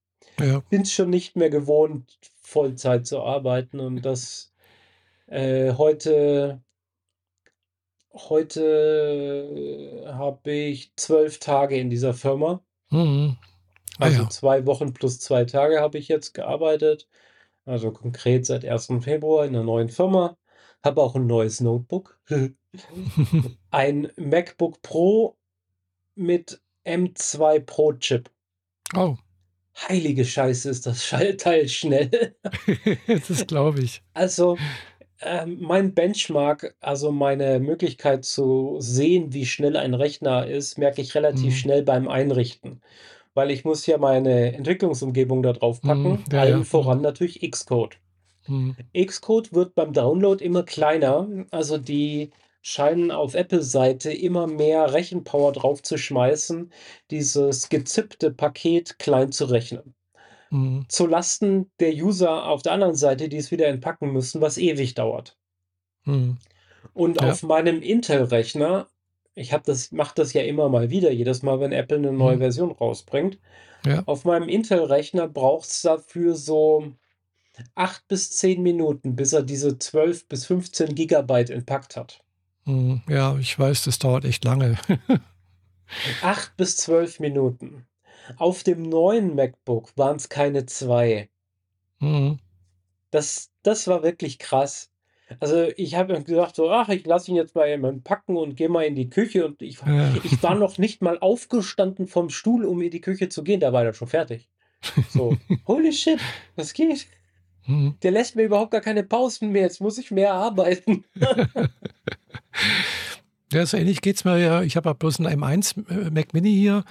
[0.41, 0.62] Ja.
[0.70, 4.53] bin's schon nicht mehr gewohnt, Vollzeit zu arbeiten und das,
[5.28, 6.62] äh, heute
[8.12, 12.62] heute habe ich 12 Tage in dieser Firma.
[12.91, 13.36] Mhm.
[14.01, 14.28] Ah Also, ja.
[14.28, 17.09] 2 Wochen plus 2 Tage habe ich jetzt gearbeitet.
[17.69, 19.03] Also, konkret seit 1.
[19.03, 20.39] Februar in 'ner neuen Firma.
[20.83, 22.19] Habe auch 'n neues Notebook.
[23.73, 25.37] Ein MacBook Pro
[26.16, 28.31] mit M2 Pro Chip.
[28.97, 29.19] Oh.
[29.89, 31.09] Heilige Scheiße, ist das
[31.39, 32.37] Teil schnell.
[33.29, 34.03] Das glaube ich.
[34.14, 34.62] Also,
[35.23, 41.14] ähm, mein Benchmark, also meine Möglichkeit zu sehen, wie schnell ein Rechner ist, merke ich
[41.14, 41.59] relativ Mhm.
[41.59, 42.81] schnell beim Einrichten,
[43.39, 45.89] weil ich muss ja meine Entwicklungsumgebung da drauf Mhm.
[45.89, 46.64] packen, Ja, allen ja.
[46.64, 47.05] voran Mhm.
[47.05, 47.97] natürlich Xcode.
[48.49, 48.76] Mhm.
[48.95, 52.30] Xcode wird beim Download immer kleiner, also die
[52.62, 56.72] scheinen auf Apple-Seite immer mehr Rechenpower draufzuschmeißen,
[57.11, 59.95] dieses gezippte Paket klein zu rechnen.
[60.51, 60.86] Mhm.
[60.89, 64.95] Zu Lasten der User auf der anderen Seite, die es wieder entpacken müssen, was ewig
[64.95, 65.36] dauert.
[66.05, 66.39] Mhm.
[66.95, 67.30] Und Ja.
[67.30, 68.89] auf meinem Intel-Rechner,
[69.39, 72.36] ich habe das mache das ja immer mal wieder, jedes Mal, wenn Apple 'ne neue
[72.36, 72.41] Mhm.
[72.41, 73.39] Version rausbringt.
[73.86, 74.03] Ja.
[74.07, 76.93] Auf meinem Intel-Rechner braucht's dafür so
[77.76, 82.22] 8 bis 10 Minuten, bis er diese 12 bis 15 Gigabyte entpackt hat.
[82.66, 83.03] Mhm.
[83.09, 84.76] Ja, ich weiß, das dauert echt lange.
[86.22, 87.86] 8 bis 12 Minuten.
[88.36, 91.30] Auf dem neuen MacBook waren's keine 2.
[92.01, 92.39] Mhm.
[93.11, 94.91] Das das war wirklich krass.
[95.41, 98.85] Also, ich habe gesagt so: „Ach, ich lasse ihn jetzt mal entpacken und gehe mal
[98.85, 100.14] in die Küche.“ Und ich war Ja.
[100.22, 103.72] ich war noch nicht mal aufgestanden vom Stuhl, um in die Küche zu gehen, da
[103.72, 104.49] war der schon fertig.
[105.11, 106.20] So: „Holy shit,
[106.57, 107.07] was geht?“
[107.66, 107.97] Mhm.
[108.03, 109.62] Der lässt mir überhaupt gar keine Pausen mehr.
[109.62, 111.05] Jetzt muss ich mehr arbeiten.
[113.51, 114.62] Ja, so ähnlich geht's mir ja.
[114.62, 116.85] Ich habe ja bloß 'n M1, äh, Mac Mini hier,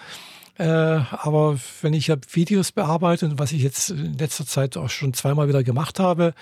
[0.58, 4.90] äh, aber wenn ich ja Videos bearbeite und was ich jetzt in letzter Zeit auch
[4.90, 6.34] schon zweimal wieder gemacht habe,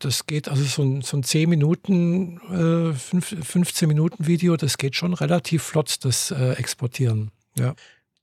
[0.00, 4.78] das geht also so 'n so 'n 10 Minuten, äh, fünf 15 Minuten Video, das
[4.78, 7.30] geht schon relativ flott, das, äh, Exportieren.
[7.56, 7.74] Ja.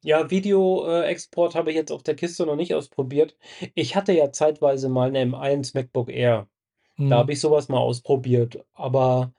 [0.04, 3.36] Ja, Video äh, Export habe ich jetzt auf der Kiste noch nicht ausprobiert.
[3.74, 6.48] Ich hatte ja zeitweise mal 'n M1 MacBook Air.
[7.08, 7.20] Da Mhm.
[7.20, 9.34] habe ich so was mal ausprobiert, aber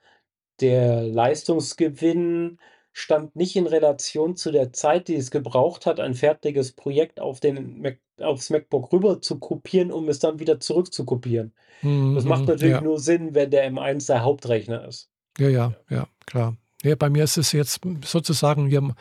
[0.61, 2.59] der Leistungsgewinn
[2.97, 7.39] stand nicht in Relation zu der Zeit, die es gebraucht hat, ein fertiges Projekt auf
[7.39, 11.53] den Mac aufs MacBook rüber zu kopieren, um es dann wieder zurück zu kopieren.
[11.83, 12.81] Mhm, Das macht mhm, natürlich ja.
[12.81, 15.11] nur Sinn, wenn der M1 der Hauptrechner ist.
[15.37, 16.07] Ja, ja, Ja.
[16.25, 16.57] klar.
[16.83, 18.95] Ja, bei mir ist es jetzt sozusagen hier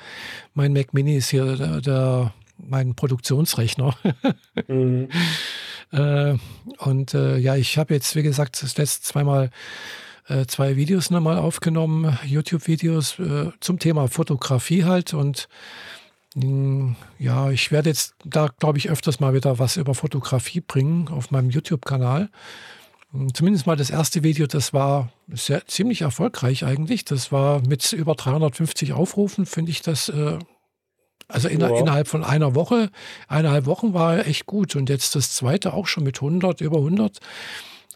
[0.52, 3.96] mein Mac Mini ist hier der der mein Produktionsrechner.
[4.68, 5.08] Mhm.
[5.92, 6.34] Äh,
[6.78, 9.50] und, äh, ja, ich habe jetzt, wie gesagt, das letzt zweimal
[10.28, 15.48] äh, 2 Videos noch mal aufgenommen, YouTube-Videos, äh, zum Thema Fotografie halt und,
[16.34, 21.08] hm, ja, ich werde jetzt da, glaube ich, öfters mal wieder was über Fotografie bringen
[21.08, 22.28] auf meinem YouTube-Kanal.
[23.12, 27.04] Hm, zumindest mal das erste Video, das war sehr ziemlich erfolgreich eigentlich.
[27.04, 30.38] Das war mit über 350 Aufrufen, finde ich das, äh
[31.28, 31.80] also inner Ja.
[31.80, 32.90] innerhalb von einer Woche
[33.28, 37.18] 1,5 Wochen war echt gut und jetzt das zweite auch schon mit 100 über 100.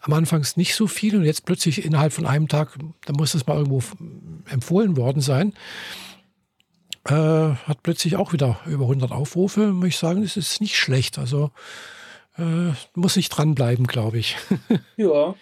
[0.01, 3.45] Am Anfangs nicht so viel und jetzt plötzlich innerhalb von einem Tag, da muss es
[3.45, 3.81] mal irgendwo
[4.49, 5.53] empfohlen worden sein.
[7.05, 11.17] Äh, hat plötzlich auch wieder über 100 Aufrufe, muss ich sagen, das ist nicht schlecht.
[11.17, 11.51] Also,
[12.37, 14.37] äh, muss ich dranbleiben, glaube ich.
[14.97, 15.35] Ja,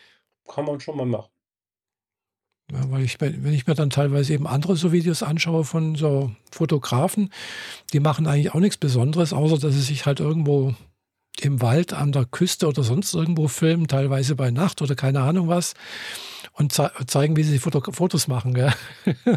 [0.48, 1.30] kann man schon mal machen.
[2.72, 6.32] Ja, weil ich wenn ich mir dann teilweise eben andere so Videos anschaue von so
[6.52, 7.32] Fotografen,
[7.94, 10.76] die machen eigentlich auch nix Besonderes, außer dass sie sich halt irgendwo
[11.46, 15.48] im Wald, an der Küste oder sonst irgendwo filmen, teilweise bei Nacht oder keine Ahnung
[15.48, 15.74] was
[16.54, 18.74] und zei zeigen, wie sie Foto Fotos machen, gell?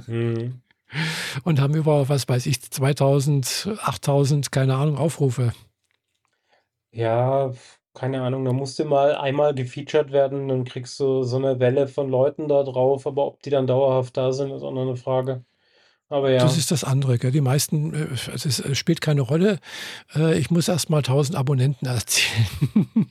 [0.07, 0.63] Mhm.
[1.45, 5.53] Und haben über, was weiß ich, 2.000, 8.000, keine Ahnung, Aufrufe.
[6.95, 7.53] Ja,
[7.95, 11.89] keine Ahnung, da musst du mal einmal gefeatured werden, dann kriegst du so 'ne Welle
[11.89, 14.97] von Leuten da drauf, aber ob die dann dauerhaft da sind, ist auch noch 'ne
[14.97, 15.43] Frage.
[16.13, 16.59] Aber Das ja.
[16.59, 17.33] ist das andere, gell?
[17.33, 19.59] Die meisten, äh, es ist es spielt keine Rolle.
[20.15, 23.11] Äh, ich muss erst mal 1.000 Abonnenten erzielen.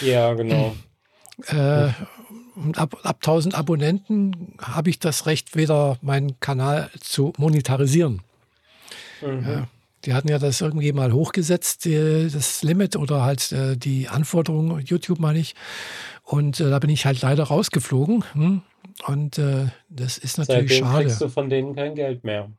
[0.00, 0.76] Ja, genau.
[1.48, 1.88] Äh,
[2.54, 8.22] und ab ab 1.000 Abonnenten habe ich das Recht, wieder meinen Kanal zu monetarisieren.
[9.20, 9.44] Mhm.
[9.46, 9.66] Ja,
[10.06, 14.80] die hatten ja das irgendwie mal hochgesetzt, äh, das Limit oder halt, äh, die Anforderungen,
[14.86, 15.54] YouTube meine ich.
[16.22, 18.62] Und, äh, da bin ich halt leider rausgeflogen, hm?
[19.04, 21.24] Und, äh, das ist natürlich Seitdem kriegst schade.
[21.26, 22.50] du von denen kein Geld mehr.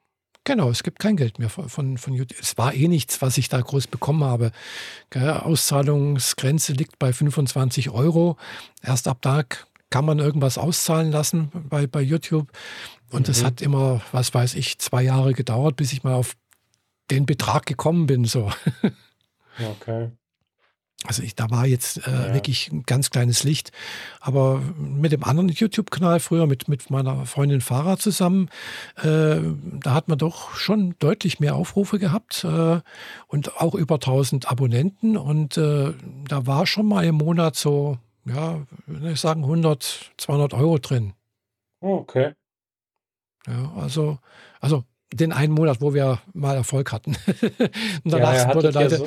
[0.44, 3.38] Genau, es gibt kein Geld mehr von von von Yout es war eh nichts, was
[3.38, 4.52] ich da groß bekommen habe?
[5.14, 8.38] Auszahlungsgrenze liegt bei 25 €.
[8.82, 9.44] Erst ab da
[9.90, 12.48] kann man irgendwas auszahlen lassen bei bei YouTube.
[13.12, 13.46] Und das Mhm.
[13.46, 16.36] hat immer, was weiß ich, 2 Jahre gedauert, bis ich mal auf
[17.12, 18.50] den Betrag gekommen bin, so.
[19.60, 20.12] Okay.
[21.06, 22.34] Also, ich da war jetzt, äh, Ja.
[22.34, 23.72] wirklich 'n ganz kleines Licht.
[24.20, 28.50] Aber mit dem anderen YouTube-Kanal früher, mit mit meiner Freundin Farah zusammen,
[29.04, 29.38] äh,
[29.80, 32.80] da hat man doch schon deutlich mehr Aufrufe gehabt, äh,
[33.28, 35.18] und auch über 1.000 Abonnenten.
[35.18, 35.94] Und, äh,
[36.28, 41.14] da war schon mal im Monat so, ja, würde ich sagen, 100, 200 € drin.
[41.82, 42.34] Oh, okay.
[43.46, 44.18] Ja, also
[44.60, 44.84] also
[45.14, 47.16] den einen Monat, wo wir mal Erfolg hatten.
[48.04, 48.98] und Ja, ihr danach wurde hattet ja leider,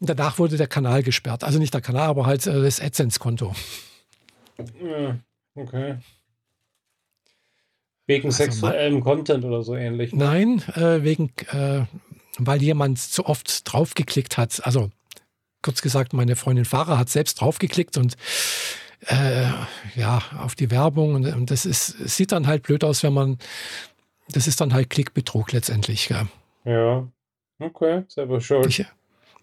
[0.00, 1.44] danach wurde der Kanal gesperrt.
[1.44, 3.54] Also nicht der Kanal, aber halt äh, das AdSense-Konto.
[4.58, 5.18] Ja,
[5.54, 5.96] okay.
[8.06, 10.24] Wegen Also sexuellem Content oder so ähnlich, ne?
[10.24, 11.86] nein, äh, wegen, äh,
[12.38, 14.60] weil jemand zu oft draufgeklickt hat.
[14.64, 14.90] Also
[15.62, 18.16] kurz gesagt, meine Freundin Farah hat selbst draufgeklickt und
[19.06, 19.46] äh,
[19.96, 21.14] ja, auf die Werbung.
[21.14, 23.38] Und, und das ist, es sieht dann halt blöd aus, wenn man,
[24.28, 26.08] das ist dann halt Klickbetrug letztendlich.
[26.08, 26.28] Gell.
[26.64, 27.08] Ja,
[27.58, 28.66] okay, selber schuld.
[28.66, 28.84] Ich,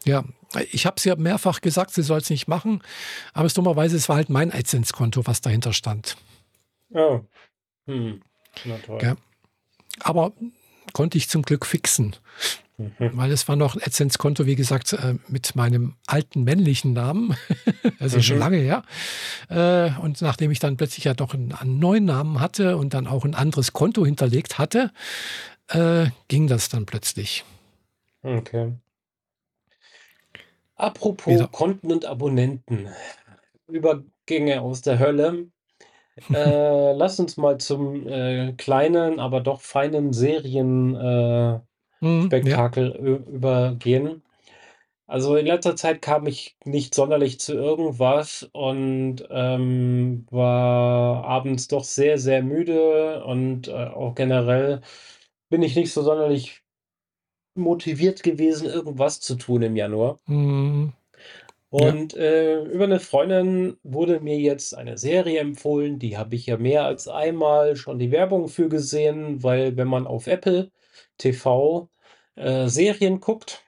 [0.06, 0.24] ja,
[0.72, 2.82] ich habe es ja mehrfach gesagt, sie soll es nicht machen,
[3.34, 6.18] aber es dummerweise, es war halt mein AdSense-Konto, was dahinter stand.
[6.94, 7.22] Oh,
[7.88, 8.22] hm,
[8.66, 8.98] na toll.
[9.00, 9.16] Gell.
[10.00, 10.34] Aber
[10.94, 12.16] konnte ich zum Glück fixen,
[12.78, 13.12] Mhm.
[13.14, 17.36] weil es war noch ein AdSense-Konto, wie gesagt, äh, mit meinem alten männlichen Namen,
[18.00, 18.42] das ist schon Mhm.
[18.42, 18.84] lange her.
[19.50, 23.06] Äh, Und nachdem ich dann plötzlich ja doch einen, einen neuen Namen hatte und dann
[23.08, 24.92] auch ein anderes Konto hinterlegt hatte,
[25.68, 27.46] äh, ging das dann plötzlich.
[28.24, 28.74] Okay.
[30.82, 31.48] Apropos Wieder.
[31.48, 32.90] Konten und Abonnenten.
[33.68, 35.48] Übergänge aus der Hölle.
[36.34, 41.66] Äh, lass uns mal zum äh, kleinen, aber doch feinen Serienspektakel
[42.02, 42.72] äh, Mhm, ja.
[42.98, 44.22] Übergehen.
[45.08, 51.84] Also in letzter Zeit kam ich nicht sonderlich zu irgendwas und ähm, war abends doch
[51.84, 54.82] sehr, sehr müde und äh, auch generell
[55.50, 56.61] bin ich nicht so sonderlich
[57.56, 60.20] motiviert gewesen, irgendwas zu tun im Januar.
[60.28, 60.94] Mhm,
[61.78, 62.00] ja.
[62.00, 66.58] Und äh, über eine Freundin wurde mir jetzt eine Serie empfohlen, die habe ich ja
[66.58, 70.70] mehr als einmal schon die Werbung für gesehen, weil wenn man auf Apple
[71.18, 71.90] TV
[72.36, 73.64] äh, Serien guckt,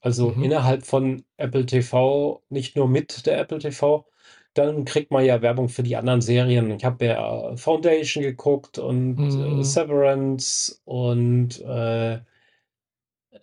[0.00, 0.40] also Mhm.
[0.40, 4.06] innerhalb von Apple TV, nicht nur mit der Apple TV,
[4.54, 6.70] dann kriegt man ja Werbung für die anderen Serien.
[6.72, 9.64] Ich habe ja Foundation geguckt und äh, Mhm.
[9.64, 12.20] Severance und äh,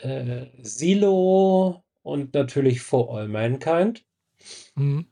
[0.01, 4.03] äh, Silo und natürlich For All Mankind.
[4.75, 5.05] Mhm.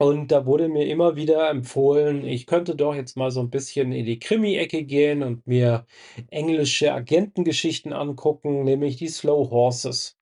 [0.00, 3.90] Und da wurde mir immer wieder empfohlen, ich könnte doch jetzt mal so ein bisschen
[3.90, 5.86] in die Krimi-Ecke gehen und mir
[6.30, 10.16] englische Agentengeschichten angucken, nämlich die Slow Horses.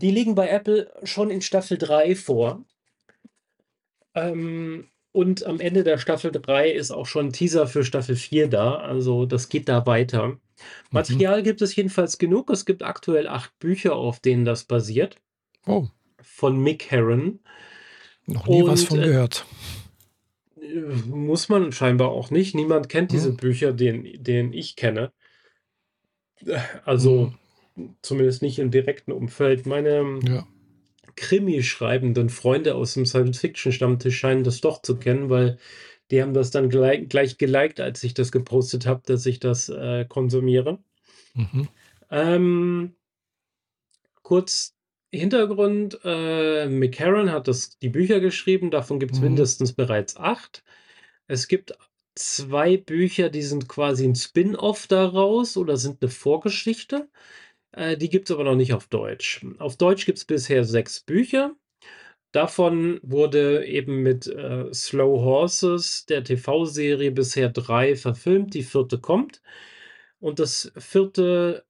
[0.00, 2.64] Die liegen bei Apple schon in Staffel 3 vor.
[4.14, 8.48] Ähm, und am Ende der Staffel 3 ist auch schon ein Teaser für Staffel 4
[8.48, 8.76] da.
[8.76, 10.38] Also das geht da weiter.
[10.58, 10.86] Mhm.
[10.90, 12.50] Material gibt es jedenfalls genug.
[12.50, 15.16] Es gibt aktuell acht Bücher, auf denen das basiert,
[15.66, 15.88] Oh,
[16.20, 17.40] von Mick Herron.
[18.26, 19.46] noch nie was Und von äh, gehört.
[20.60, 22.54] äh, muss man scheinbar auch nicht.
[22.54, 23.36] Niemand kennt diese Mhm.
[23.36, 25.12] Bücher, den, den ich kenne.
[26.84, 27.32] Also
[27.76, 27.96] Mhm.
[28.02, 29.66] zumindest nicht im direkten Umfeld.
[29.66, 30.46] Meine Ja.
[31.16, 35.58] Krimi-schreibenden Freunde aus dem Science-Fiction-Stammtisch scheinen das doch zu kennen, weil
[36.10, 39.68] die haben das dann gleich, gleich geliked, als ich das gepostet habe, dass ich das
[39.68, 40.78] äh, konsumiere.
[41.34, 41.68] Mhm.
[42.10, 42.94] Ähm,
[44.22, 44.74] kurz
[45.10, 49.26] Hintergrund: äh, McCarran hat das, die Bücher geschrieben, davon gibt es Mhm.
[49.26, 50.64] mindestens bereits acht.
[51.26, 51.76] Es gibt
[52.14, 57.08] zwei Bücher, die sind quasi ein Spin-off daraus oder sind eine Vorgeschichte.
[57.72, 59.46] Äh, die gibt es aber noch nicht auf Deutsch.
[59.58, 61.54] Auf Deutsch gibt es bisher sechs Bücher.
[62.32, 68.54] Davon wurde eben mit äh, Slow Horses, der TV-Serie, bisher drei verfilmt.
[68.54, 69.40] Die vierte kommt.
[70.20, 71.64] Und das vierte,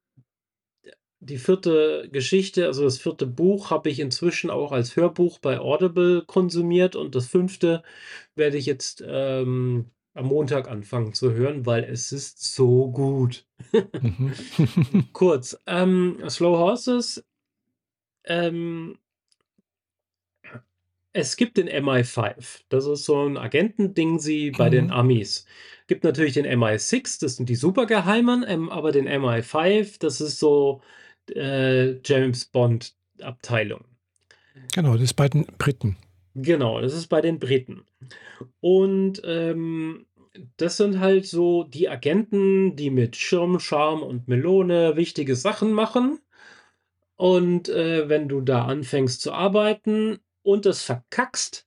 [1.20, 6.24] die vierte Geschichte, also das vierte Buch, habe ich inzwischen auch als Hörbuch bei Audible
[6.26, 6.96] konsumiert.
[6.96, 7.82] Und das fünfte
[8.34, 13.46] werde ich jetzt ähm, am Montag anfangen zu hören, weil es ist so gut.
[14.02, 14.32] Mhm.
[15.12, 17.24] Kurz, ähm, Slow Horses,
[18.24, 18.98] ähm,
[21.18, 22.60] es gibt den MI5.
[22.68, 24.92] Das ist so ein Agentending sie bei den Mhm.
[24.92, 25.46] Amis.
[25.88, 30.80] Gibt natürlich den MI6, das sind die Supergeheimen, ähm, aber den MI5, das ist so
[31.34, 33.84] äh, James Bond Abteilung.
[34.74, 35.96] Genau, das ist bei den Briten.
[36.34, 37.82] Genau, das ist bei den Briten.
[38.60, 40.06] Und ähm,
[40.56, 46.20] das sind halt so die Agenten, die mit Schirm, Charme und Melone wichtige Sachen machen.
[47.16, 51.66] Und äh, wenn du da anfängst zu arbeiten und es verkackst,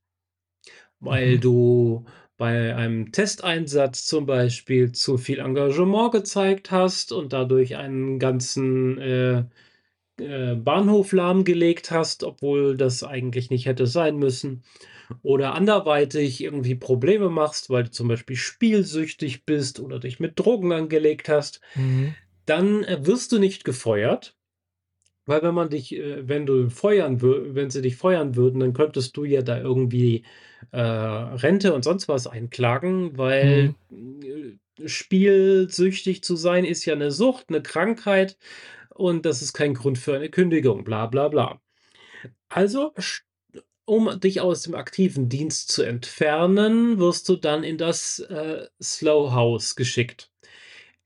[1.00, 1.40] weil Mhm.
[1.40, 2.04] du
[2.36, 9.44] bei einem Testeinsatz zum Beispiel zu viel Engagement gezeigt hast und dadurch einen ganzen äh,
[10.18, 14.64] äh, Bahnhof lahmgelegt hast, obwohl das eigentlich nicht hätte sein müssen,
[15.22, 20.72] oder anderweitig irgendwie Probleme machst, weil du zum Beispiel spielsüchtig bist oder dich mit Drogen
[20.72, 22.16] angelegt hast, Mhm.
[22.46, 24.36] dann äh, wirst du nicht gefeuert.
[25.28, 28.72] Weil wenn man dich, äh, wenn du feuern wür wenn sie dich feuern würden, dann
[28.72, 30.24] könntest du ja da irgendwie
[30.72, 33.76] äh, Rente und sonst was einklagen, weil Mhm.
[33.92, 38.36] äh, spielsüchtig zu sein ist ja 'ne Sucht, 'ne Krankheit
[38.90, 41.60] und das ist kein Grund für eine Kündigung, bla bla bla.
[42.50, 43.22] Also, sch
[43.86, 49.32] um dich aus dem aktiven Dienst zu entfernen, wirst du dann in das, äh, Slow
[49.32, 50.30] House geschickt.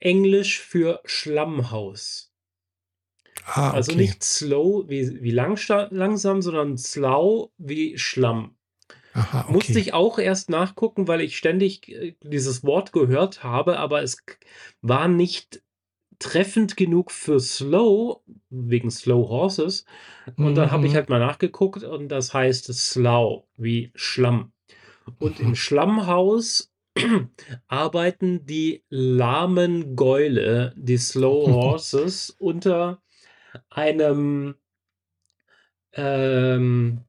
[0.01, 2.26] Englisch für Schlammhaus.
[3.47, 4.03] Ah, Also okay.
[4.03, 8.57] nicht slow wie wie langsam, sondern slow wie Schlamm.
[9.15, 9.81] Aha, Musste okay.
[9.81, 14.19] ich auch erst nachgucken, weil ich ständig, äh, dieses Wort gehört habe, aber es
[14.83, 15.63] war nicht
[16.19, 19.85] treffend genug für slow, wegen Slow Horses.
[20.37, 20.97] Und Mhm, dann habe ich mhm.
[20.97, 24.53] halt mal nachgeguckt und das heißt Slough wie Schlamm.
[25.19, 25.55] Und im Mhm.
[25.55, 26.73] Schlammhaus
[27.69, 33.03] arbeiten die lahmen Gäule, die Slow Horses, unter
[33.71, 34.55] einem
[35.93, 37.05] ähm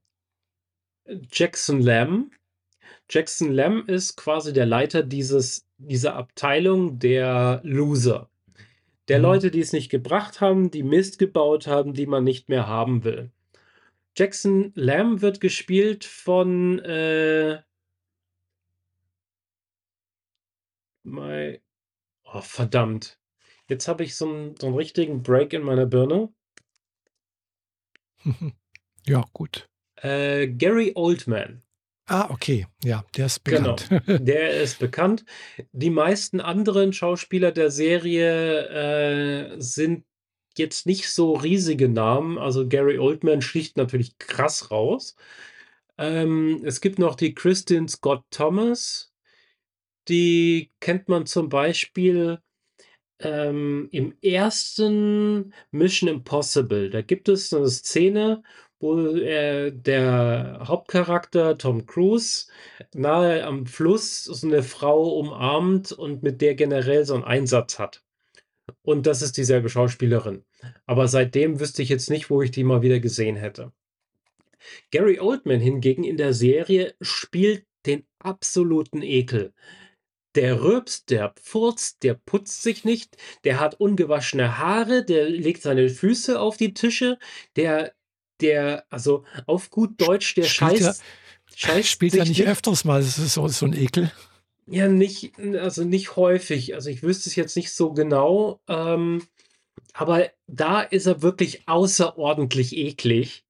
[1.31, 2.33] Jackson Lamb.
[3.09, 8.29] Jackson Lamb ist quasi der Leiter dieses dieser Abteilung der Loser.
[9.07, 9.23] Der Mhm.
[9.23, 13.03] Leute, die es nicht gebracht haben, die Mist gebaut haben, die man nicht mehr haben
[13.03, 13.31] will.
[14.17, 17.61] Jackson Lamb wird gespielt von, äh
[21.03, 21.61] mei
[22.23, 23.19] oh, verdammt.
[23.69, 26.29] Jetzt habe ich so 'n so 'n richtigen Break in meiner Birne.
[29.05, 29.67] Ja, gut.
[30.01, 31.63] Äh, Gary Oldman.
[32.07, 32.65] Ah, okay.
[32.83, 33.87] Ja, der ist bekannt.
[33.89, 35.25] Genau, der ist bekannt.
[35.73, 40.05] Die meisten anderen Schauspieler der Serie, äh, sind
[40.57, 42.37] jetzt nicht so riesige Namen.
[42.37, 45.15] Also, Gary Oldman sticht natürlich krass raus.
[45.97, 49.11] Ähm, es gibt noch die Kristin Scott Thomas.
[50.07, 52.39] Die kennt man zum Beispiel,
[53.19, 55.51] ähm, im 1.
[55.71, 56.89] Mission Impossible.
[56.89, 58.43] Da gibt es so 'ne Szene,
[58.79, 62.47] wo, äh, der Hauptcharakter Tom Cruise
[62.93, 68.03] nahe am Fluss so 'ne Frau umarmt und mit der generell so 'n Einsatz hat.
[68.83, 70.43] Und das ist dieselbe Schauspielerin.
[70.87, 73.71] Aber seitdem wüsste ich jetzt nicht, wo ich die mal wieder gesehen hätte.
[74.93, 79.53] Gary Oldman hingegen in der Serie spielt den absoluten Ekel.
[80.37, 85.89] Der rülpst, der furzt, der putzt sich nicht, der hat ungewaschene Haare, der legt seine
[85.89, 87.17] Füße auf die Tische,
[87.55, 87.93] der
[88.39, 91.03] der also, auf gut Deutsch, der spielt er scheißt
[91.55, 94.11] scheißt spielt er nicht nicht öfters mal s so so 'n Ekel?
[94.67, 96.75] Ja, nicht also, nicht häufig.
[96.75, 99.23] Also, ich wüsste es jetzt nicht so genau, ähm,
[99.93, 103.43] aber da ist er wirklich außerordentlich eklig.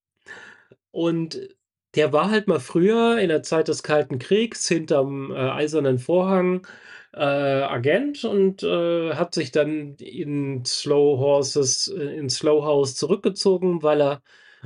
[0.92, 1.57] Und
[1.98, 6.66] der war halt mal früher in der Zeit des Kalten Kriegs hinterm, äh, Eisernen Vorhang,
[7.14, 13.84] äh, Agent und, äh, hat sich dann in Slow Horses äh, in Slow House zurückgezogen,
[13.84, 14.22] weil er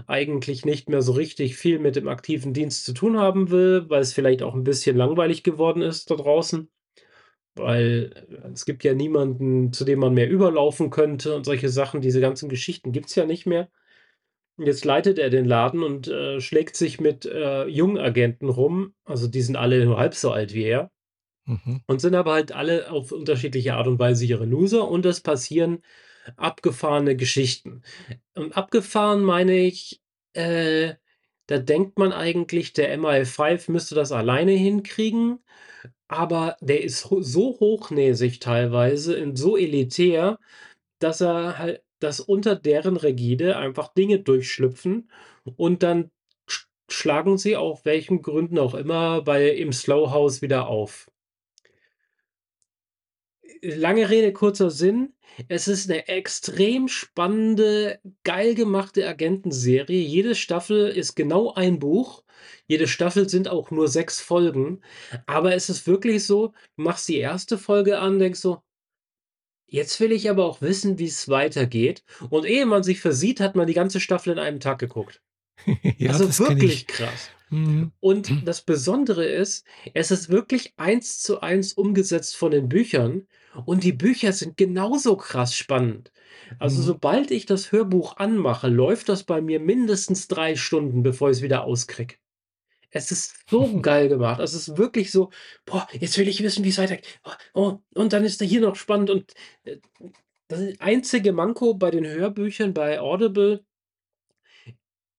[0.07, 4.01] eigentlich nicht mehr so richtig viel mit dem aktiven Dienst zu tun haben will, weil
[4.01, 6.69] es vielleicht auch 'n bisschen langweilig geworden ist da draußen.
[7.55, 8.11] Weil,
[8.45, 12.01] äh, es gibt ja niemanden, zu dem man mehr überlaufen könnte und solche Sachen.
[12.01, 13.69] Diese ganzen Geschichten gibt's ja nicht mehr.
[14.63, 18.93] Jetzt leitet er den Laden und, äh, schlägt sich mit, äh, Jungagenten rum.
[19.05, 20.91] Also, die sind alle nur halb so alt wie er.
[21.45, 21.81] Mhm.
[21.87, 25.81] Und sind aber halt alle auf unterschiedliche Art und Weise ihre Loser und es passieren
[26.37, 27.81] abgefahrene Geschichten.
[28.35, 30.01] Und abgefahren meine ich,
[30.33, 30.95] äh,
[31.47, 35.39] da denkt man eigentlich, der MI5 müsste das alleine hinkriegen,
[36.07, 40.39] aber der ist ho so hochnäsig teilweise und so elitär,
[40.99, 45.09] dass er halt dass unter deren Rigide einfach Dinge durchschlüpfen
[45.57, 46.11] und dann
[46.47, 51.07] sch schlagen sie auf welchen Gründen auch immer bei im Slow House wieder auf.
[53.63, 55.13] Lange Rede, kurzer Sinn.
[55.47, 60.01] Es ist 'ne extrem spannende, geil gemachte Agentenserie.
[60.01, 62.23] Jede Staffel ist genau ein Buch.
[62.67, 64.81] Jede Staffel sind auch nur 6 Folgen.
[65.27, 67.57] Aber es ist wirklich so, du machst die 1.
[67.59, 68.61] Folge an, denkst so
[69.73, 73.67] „Jetzt will ich aber auch wissen, wie's weitergeht.“ Und ehe man sich versieht, hat man
[73.67, 75.21] die ganze Staffel in einem Tag geguckt.
[75.97, 76.39] Ja, Also, ich.
[76.39, 77.33] wirklich krass.
[77.49, 77.91] Mhm.
[78.01, 83.27] Und das Besondere ist, es ist wirklich 1 zu 1 umgesetzt von den Büchern
[83.65, 86.11] und die Bücher sind genauso krass spannend.
[86.59, 86.85] Also, Mhm.
[86.87, 91.63] sobald ich das Hörbuch anmache, läuft das bei mir mindestens 3 Stunden, bevor ich's wieder
[91.63, 92.15] auskriege.
[92.93, 94.39] Es ist so geil gemacht.
[94.41, 95.31] Es ist wirklich so:
[95.65, 97.19] „Boah, jetzt will ich wissen, wie's weitergeht.
[97.53, 99.33] Oh, und dann ist da hier noch spannend“ und,
[99.63, 99.77] äh,
[100.49, 103.65] das einzige Manko bei den Hörbüchern bei Audible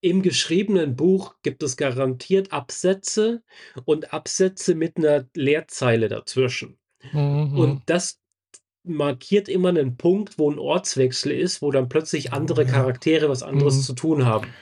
[0.05, 3.43] im geschriebenen Buch gibt es garantiert Absätze
[3.85, 6.77] und Absätze mit 'ner Leerzeile dazwischen.
[7.13, 8.21] Mhm, Und das
[8.85, 12.67] markiert immer 'nen Punkt, wo 'n Ortswechsel ist, wo dann plötzlich andere.
[12.67, 13.83] Charaktere was anderes Mhm.
[13.83, 14.57] zu tun haben.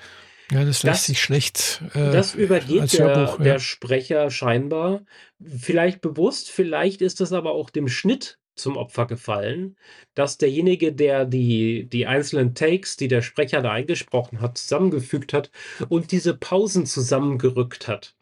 [0.51, 3.59] Ja, das lässt Das sich schlecht, äh, das übergeht der Hörbuch, der ja.
[3.59, 5.03] Sprecher scheinbar.
[5.41, 9.77] Vielleicht bewusst, vielleicht ist das aber auch dem Schnitt zum Opfer gefallen,
[10.15, 15.51] dass derjenige, der die die einzelnen Takes, die der Sprecher da eingesprochen hat, zusammengefügt hat
[15.89, 18.15] und diese Pausen zusammengerückt hat,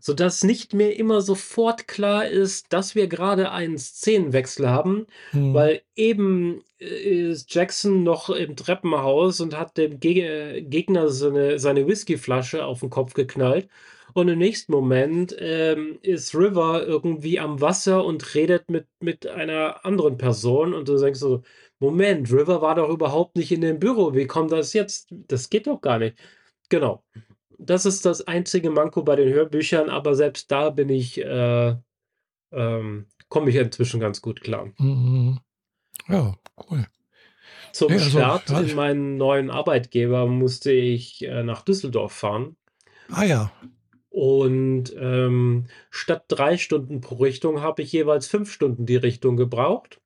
[0.00, 5.54] sodass nicht mehr immer sofort klar ist, dass wir gerade einen Szenenwechsel haben, Mhm.
[5.54, 6.84] weil eben äh,
[7.30, 12.90] ist Jackson noch im Treppenhaus und hat dem Geg Gegner seine seine Whiskyflasche auf den
[12.90, 13.68] Kopf geknallt
[14.14, 19.84] und im nächsten Moment, ähm, ist River irgendwie am Wasser und redet mit mit einer
[19.84, 21.42] anderen Person und du denkst so:
[21.78, 24.14] „Moment, River war doch überhaupt nicht in dem Büro.
[24.14, 25.08] Wie kommt das jetzt?
[25.10, 26.16] Das geht doch gar nicht.“
[26.68, 27.02] Genau.
[27.64, 31.76] Das ist das einzige Manko bei den Hörbüchern, aber selbst da bin ich, äh,
[32.52, 34.70] ähm komme ich inzwischen ganz gut klar.
[34.78, 35.38] Mhm.
[36.08, 36.34] Ja,
[36.70, 36.86] cool.
[37.72, 42.56] Zum Ne, also, Start ja, in meinen neuen Arbeitgeber musste ich, äh, nach Düsseldorf fahren.
[43.10, 43.52] Ah ja.
[44.10, 50.00] Und, ähm, statt 3 Stunden pro Richtung habe ich jeweils 5 Stunden die Richtung gebraucht.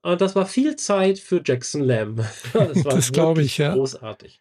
[0.00, 2.20] Und das war viel Zeit für Jackson Lamb.
[2.54, 3.74] Das war Das glaube ich, ja.
[3.74, 4.40] großartig.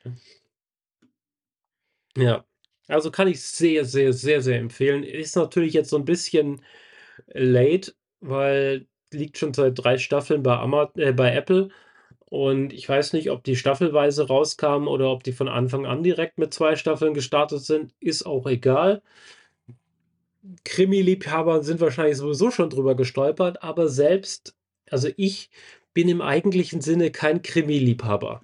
[2.18, 2.46] Ja,
[2.88, 5.04] also kann ich sehr, sehr, sehr, sehr empfehlen.
[5.04, 6.62] Ist natürlich jetzt so 'n bisschen
[7.28, 11.70] late, weil liegt schon seit 3 Staffeln bei Ama äh, bei Apple
[12.28, 16.38] und ich weiß nicht, ob die staffelweise rauskamen oder ob die von Anfang an direkt
[16.40, 19.02] mit 2 Staffeln gestartet sind, ist auch egal.
[20.66, 24.56] Krimi-Liebhaber sind wahrscheinlich sowieso schon drüber gestolpert, aber selbst
[24.90, 25.50] also ich
[25.94, 28.42] bin im eigentlichen Sinne kein Krimi-Liebhaber.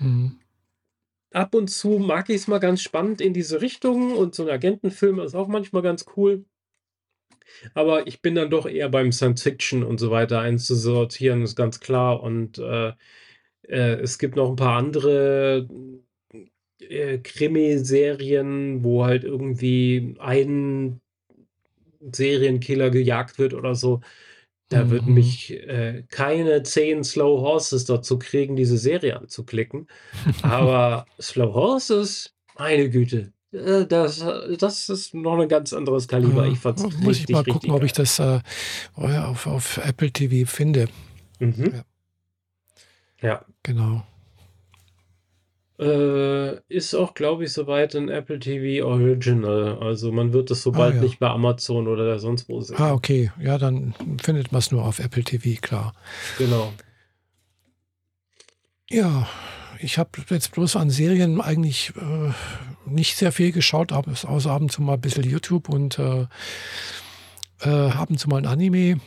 [0.00, 0.41] Mhm.
[1.34, 5.18] Ab und zu mag ich's mal ganz spannend in diese Richtung und so 'n Agentenfilm
[5.20, 6.44] ist auch manchmal ganz cool.
[7.76, 11.80] Aber ich bin dann doch eher beim Science Fiction und so weiter einzusortieren, ist ganz
[11.80, 12.22] klar.
[12.22, 12.88] Und, äh,
[13.68, 15.68] äh, es gibt noch 'n paar andere,
[16.80, 21.00] äh, Krimiserien, wo halt irgendwie ein
[22.12, 24.00] Serienkiller gejagt wird oder so.
[24.72, 25.14] Da würden Mhm.
[25.14, 29.86] mich, äh, keine 10 Slow Horses dazu kriegen, diese Serie anzuklicken.
[30.42, 36.46] Aber Slow Horses, meine Güte, äh, das äh, das ist noch 'n ganz anderes Kaliber.
[36.46, 38.04] Äh, Ich fand's muss ich mal richtig, gucken, richtig ob ich geil.
[38.04, 38.40] das, äh,
[38.96, 40.88] äh, auf auf Apple TV finde.
[41.38, 41.72] Mhm.
[41.74, 41.84] Ja.
[43.20, 43.44] Ja.
[43.62, 44.04] Genau.
[45.82, 49.78] Äh, ist auch, glaube ich, soweit 'n Apple TV Original.
[49.80, 51.02] Also, man wird es so Ah bald ja.
[51.02, 52.78] nicht bei Amazon oder sonst wo Ah, sehen.
[52.92, 53.32] okay.
[53.40, 55.92] Ja, dann findet man's nur auf Apple TV, klar.
[56.38, 56.72] Genau.
[58.90, 59.26] Ja,
[59.80, 62.32] ich habe jetzt bloß an Serien eigentlich, äh,
[62.86, 66.26] nicht sehr viel geschaut, aber es außer ab und zu mal bisschen YouTube und, äh
[67.60, 69.00] äh, ab und zu mal 'n Anime.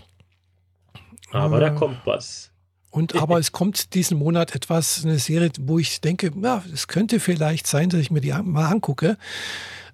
[1.32, 2.52] Aber da Äh, kommt was.
[2.96, 7.20] Und aber es kommt diesen Monat etwas 'ne Serie, wo ich denke: „Ja, es könnte
[7.20, 9.18] vielleicht sein, dass ich mir die mal angucke.“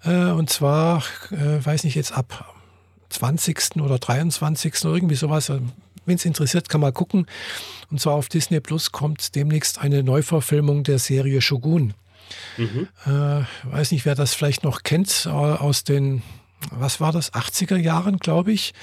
[0.04, 2.54] Äh, und zwar, äh, weiß nicht, jetzt ab
[3.10, 3.82] 20.
[3.82, 4.74] oder 23.
[4.86, 5.50] irgendwie so was.
[5.50, 5.72] Ähm,
[6.06, 7.28] wen's interessiert, kann man gucken.
[7.92, 11.94] Und zwar auf Disney Plus kommt demnächst eine Neuverfilmung der Serie Shogun.
[12.58, 12.88] Mhm.
[13.06, 16.24] Äh, weiß nicht, wer das vielleicht noch kennt, aus den,
[16.72, 18.74] was war das, 80er Jahren, glaube ich,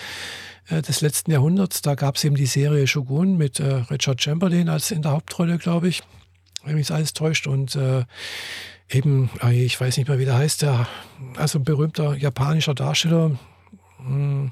[0.71, 1.83] des letzten Jahrhunderts.
[1.83, 5.89] Da gab's eben die Serie Shogun mit, äh, Richard Chamberlain als in der Hauptrolle, glaube
[5.89, 6.03] ich,
[6.64, 7.47] wenn mich alles täuscht.
[7.47, 8.05] Und, äh,
[8.91, 10.87] eben, ich weiß nicht mehr, wie der heißt, der
[11.37, 13.39] also 'n berühmter japanischer Darsteller.
[13.99, 14.51] Hm.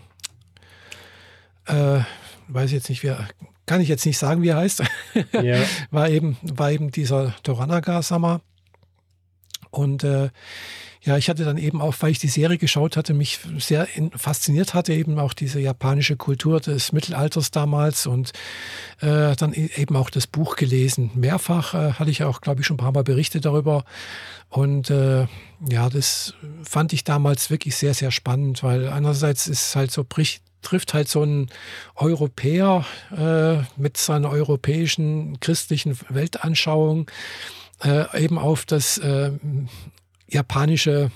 [1.67, 2.01] Äh,
[2.49, 3.29] weiß ich jetzt nicht, wie er
[3.67, 4.85] kann ich jetzt nicht sagen, wie er heißt.
[5.43, 5.59] Ja.
[5.91, 8.41] War eben war eben dieser Toranaga-Sama.
[9.71, 10.31] Und, äh,
[11.07, 14.11] ja, ich hatte dann eben auch, weil ich die Serie geschaut hatte, mich sehr in
[14.11, 18.33] fasziniert hatte eben auch diese japanische Kultur des Mittelalters damals und,
[19.01, 21.11] äh, dann e eben auch das Buch gelesen.
[21.15, 23.85] Mehrfach, äh, hatte ich auch, glaube ich, schon 'n paarmal berichtet darüber.
[24.51, 25.27] Und, äh,
[25.71, 26.35] ja, das
[26.65, 31.09] fand ich damals wirklich sehr, sehr spannend, weil einerseits ist halt so bricht trifft halt
[31.09, 31.49] so 'n
[31.97, 32.85] Europäer,
[33.17, 37.09] äh, mit seiner europäischen christlichen Weltanschauung,
[37.85, 39.69] äh, eben auf das, ähm,
[40.29, 41.11] japanische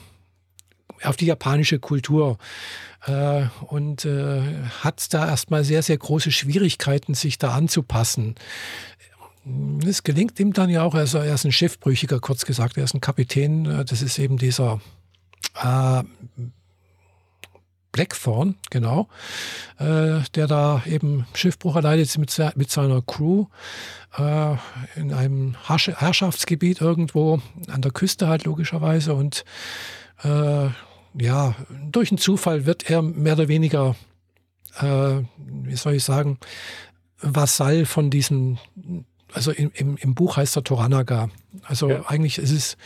[1.02, 2.36] auf die japanische Kultur,
[3.06, 4.42] äh, und, äh,
[4.82, 8.34] hat da erst mal sehr, sehr große Schwierigkeiten, sich da anzupassen.
[9.86, 12.76] Es gelingt ihm dann ja auch, also, er ist 'n Schiffbrüchiger, kurz gesagt.
[12.76, 14.80] Er ist 'n Kapitän, äh, das ist eben dieser,
[15.62, 16.02] äh,
[17.92, 19.08] Blackthorn, genau,
[19.78, 23.46] äh, der da eben Schiffbruch erleidet mit mit seiner Crew,
[24.16, 24.54] äh,
[24.96, 29.14] in einem Herrschaftsgebiet irgendwo an der Küste halt logischerweise.
[29.14, 29.44] Und,
[30.22, 30.68] äh,
[31.18, 31.54] ja,
[31.90, 33.96] durch 'n Zufall wird er mehr oder weniger,
[34.80, 36.38] äh, wie soll ich sagen,
[37.22, 38.58] Vasall von diesem
[39.32, 41.30] also, im im im Buch heißt er Toranaga.
[41.62, 42.06] Also, Ja.
[42.06, 42.76] eigentlich ist es,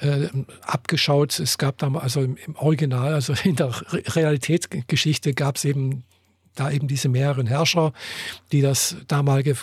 [0.00, 0.28] äh,
[0.62, 1.38] abgeschaut.
[1.38, 6.04] Es gab da also, im im Original, also, in der Re Realitätsgeschichte gab's eben
[6.54, 7.92] da eben diese mehreren Herrscher,
[8.52, 9.56] die das damalige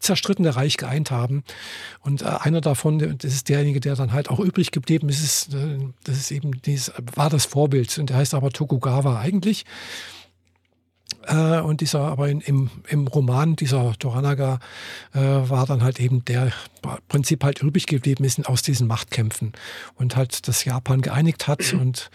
[0.00, 1.42] zerstrittene Reich geeint haben.
[2.00, 5.54] Und äh, einer davon, das ist derjenige, der dann halt auch übrig geblieben ist, ist
[5.54, 7.98] äh, das ist eben dieses, war das Vorbild.
[7.98, 9.64] Und der heißt aber Tokugawa eigentlich.
[11.28, 14.58] Äh, und dieser, aber in, im, im Roman, dieser Toranaga,
[15.14, 16.52] äh, war dann halt eben der
[17.08, 19.52] Prinzip halt übrig geblieben ist aus diesen Machtkämpfen
[19.96, 22.10] und halt das Japan geeinigt hat und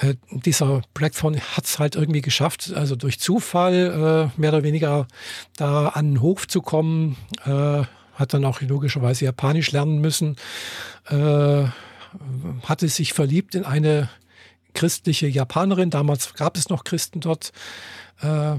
[0.00, 5.06] äh, dieser Blackthorn hat es halt irgendwie geschafft, also durch Zufall äh, mehr oder weniger
[5.56, 7.82] da an den Hof zu kommen, äh,
[8.14, 10.36] hat dann auch logischerweise Japanisch lernen müssen,
[11.08, 11.64] äh,
[12.64, 14.08] hatte sich verliebt in eine
[14.72, 17.52] christliche Japanerin, damals gab es noch Christen dort,
[18.20, 18.56] äh,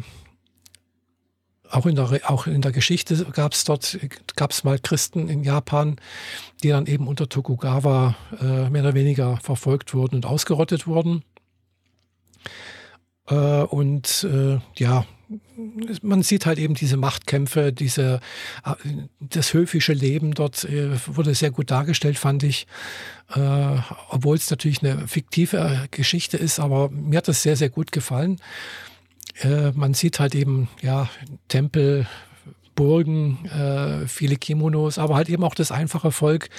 [1.70, 4.00] auch in der, auch in der Geschichte gab es dort,
[4.36, 5.98] gab mal Christen in Japan,
[6.64, 11.24] die dann eben unter Tokugawa äh, mehr oder weniger verfolgt wurden und ausgerottet wurden.
[13.28, 15.06] Äh, und äh, ja,
[16.02, 18.20] man sieht halt eben diese Machtkämpfe, diese,
[18.64, 18.76] äh,
[19.20, 22.68] das höfische Leben dort äh, wurde sehr gut dargestellt, fand ich.
[24.10, 28.40] Obwohl es natürlich eine fiktive Geschichte ist, aber mir hat das sehr, sehr gut gefallen.
[29.42, 31.10] Äh, man sieht halt eben, ja,
[31.48, 32.08] Tempel,
[32.76, 36.50] Burgen, äh, viele Kimonos, aber halt eben auch das einfache Volk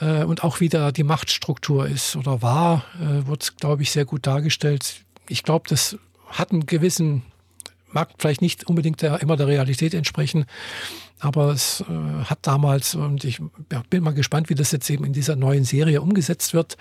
[0.00, 4.26] äh, und auch wieder die Machtstruktur ist oder war, äh, wird, glaube ich, sehr gut
[4.26, 5.02] dargestellt.
[5.28, 5.98] Ich glaube, das
[6.28, 7.22] hat einen gewissen,
[7.90, 10.46] mag vielleicht nicht unbedingt der, immer der Realität entsprechen,
[11.18, 13.40] aber es äh, hat damals, und ich
[13.72, 16.76] ja, bin mal gespannt, wie das jetzt eben in dieser neuen Serie umgesetzt wird,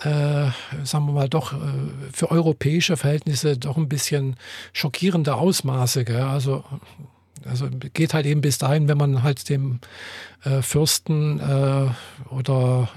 [0.00, 0.50] äh,
[0.84, 1.56] sagen wir mal, doch äh,
[2.12, 4.36] für europäische Verhältnisse doch ein bisschen
[4.72, 6.04] schockierende Ausmaße.
[6.04, 6.20] Gell?
[6.20, 6.64] Also,
[7.44, 9.80] also geht halt eben bis dahin, wenn man halt dem
[10.44, 11.88] äh, Fürsten äh,
[12.30, 12.88] oder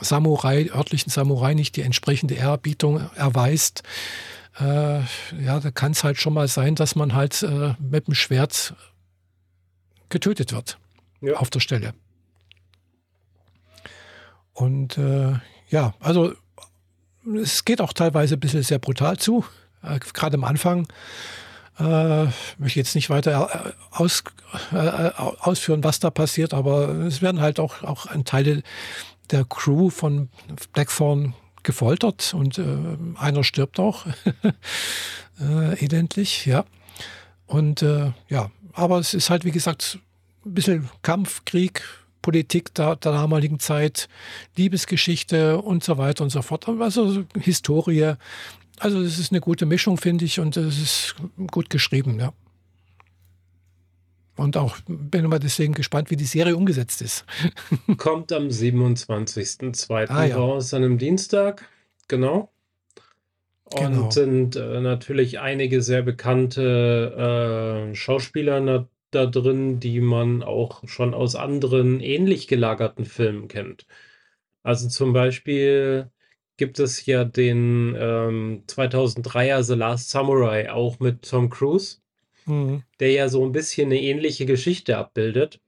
[0.00, 3.82] Samurai, örtlichen Samurai nicht die entsprechende Ehrerbietung erweist,
[4.58, 5.00] äh,
[5.42, 8.74] ja, da kann es halt schon mal sein, dass man halt äh, mit dem Schwert
[10.08, 10.78] getötet wird
[11.20, 11.34] ja.
[11.34, 11.94] auf der Stelle.
[14.52, 15.34] Und äh,
[15.68, 16.32] ja, also
[17.42, 19.44] es geht auch teilweise ein bisschen sehr brutal zu,
[19.82, 20.86] äh, gerade am Anfang.
[21.78, 24.24] Äh, möchte jetzt nicht weiter äh, aus,
[24.72, 25.10] äh,
[25.40, 28.62] ausführen, was da passiert, aber es werden halt auch, auch Teile
[29.30, 30.30] der Crew von
[30.72, 32.78] Blackthorn gefoltert und äh,
[33.16, 34.06] einer stirbt auch
[35.40, 36.64] äh, elendlich, ja.
[37.46, 39.98] Und äh, ja, aber es ist halt, wie gesagt,
[40.46, 41.82] ein bisschen Kampf, Krieg,
[42.26, 44.08] Politik der, der damaligen Zeit,
[44.56, 46.68] Liebesgeschichte und so weiter und so fort.
[46.68, 48.14] Also Historie.
[48.80, 51.14] Also es ist eine gute Mischung, finde ich, und es ist
[51.52, 52.32] gut geschrieben, ja.
[54.34, 57.24] Und auch bin immer deswegen gespannt, wie die Serie umgesetzt ist.
[57.96, 60.08] Kommt am 27.02.
[60.08, 60.36] Ah, ja.
[60.36, 61.64] raus, an einem Dienstag,
[62.08, 62.50] genau.
[63.66, 64.10] Und genau.
[64.10, 68.60] sind äh, natürlich einige sehr bekannte äh, Schauspieler
[69.16, 73.86] da drin, die man auch schon aus anderen ähnlich gelagerten Filmen kennt.
[74.62, 76.10] Also zum Beispiel
[76.56, 81.98] gibt es ja den ähm, 2003er The Last Samurai auch mit Tom Cruise,
[82.46, 82.82] mhm.
[83.00, 85.60] der ja so ein bisschen eine ähnliche Geschichte abbildet.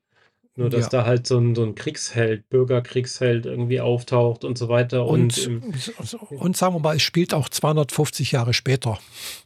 [0.56, 0.88] Nur, dass ja.
[0.88, 5.06] da halt so ein, so ein Kriegsheld, Bürgerkriegsheld irgendwie auftaucht und so weiter.
[5.06, 5.94] Und, und,
[6.30, 8.98] und, sagen wir mal, es spielt auch 250 Jahre später.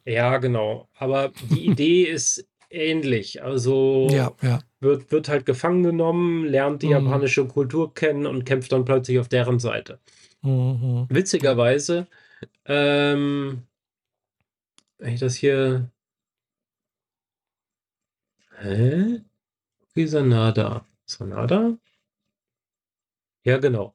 [0.07, 0.88] Ja, genau.
[0.94, 3.43] Aber die Idee ist ähnlich.
[3.43, 4.61] Also ja, ja.
[4.81, 6.93] Wird, wird halt gefangen genommen, lernt die mhm.
[6.93, 10.01] japanische Kultur kennen und kämpft dann plötzlich auf deren Seite.
[10.43, 11.07] Mhm.
[11.09, 12.07] Witzigerweise,
[12.66, 13.62] ähm,
[14.99, 15.91] wenn ich das hier.
[18.59, 19.20] Hä?
[19.95, 20.87] Wie Sanada?
[21.05, 21.77] Sanada?
[23.45, 23.95] Ja, genau.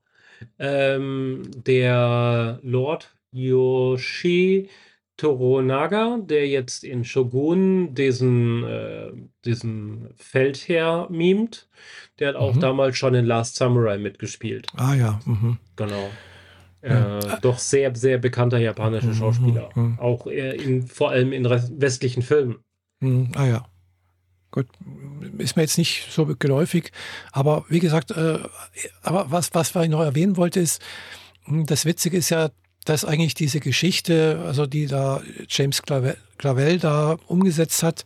[0.59, 4.69] Ähm, der Lord Yoshi
[5.17, 9.11] Toronaga, der jetzt in Shogun diesen, äh,
[9.45, 11.67] diesen Feldherr mimt,
[12.19, 12.59] der hat auch mhm.
[12.59, 14.67] damals schon in Last Samurai mitgespielt.
[14.75, 15.19] Ah ja.
[15.25, 15.57] Mhm.
[15.75, 16.09] Genau.
[16.83, 17.19] Ja.
[17.19, 19.15] Äh, doch sehr, sehr bekannter japanischer mhm.
[19.15, 19.69] Schauspieler.
[19.73, 19.99] Mhm.
[19.99, 22.59] Auch in, vor allem in westlichen Filmen.
[22.99, 23.31] Mhm.
[23.35, 23.65] Ah ja.
[24.51, 24.67] Gut,
[25.39, 26.91] ist mir jetzt nicht so geläufig,
[27.33, 28.39] aber wie gesagt, äh,
[29.01, 30.81] aber was, was ich noch erwähnen wollte, ist,
[31.43, 32.49] hm, das Witzige ist ja,
[32.87, 38.05] dass eigentlich diese Geschichte, also die da James Clavel, da umgesetzt hat,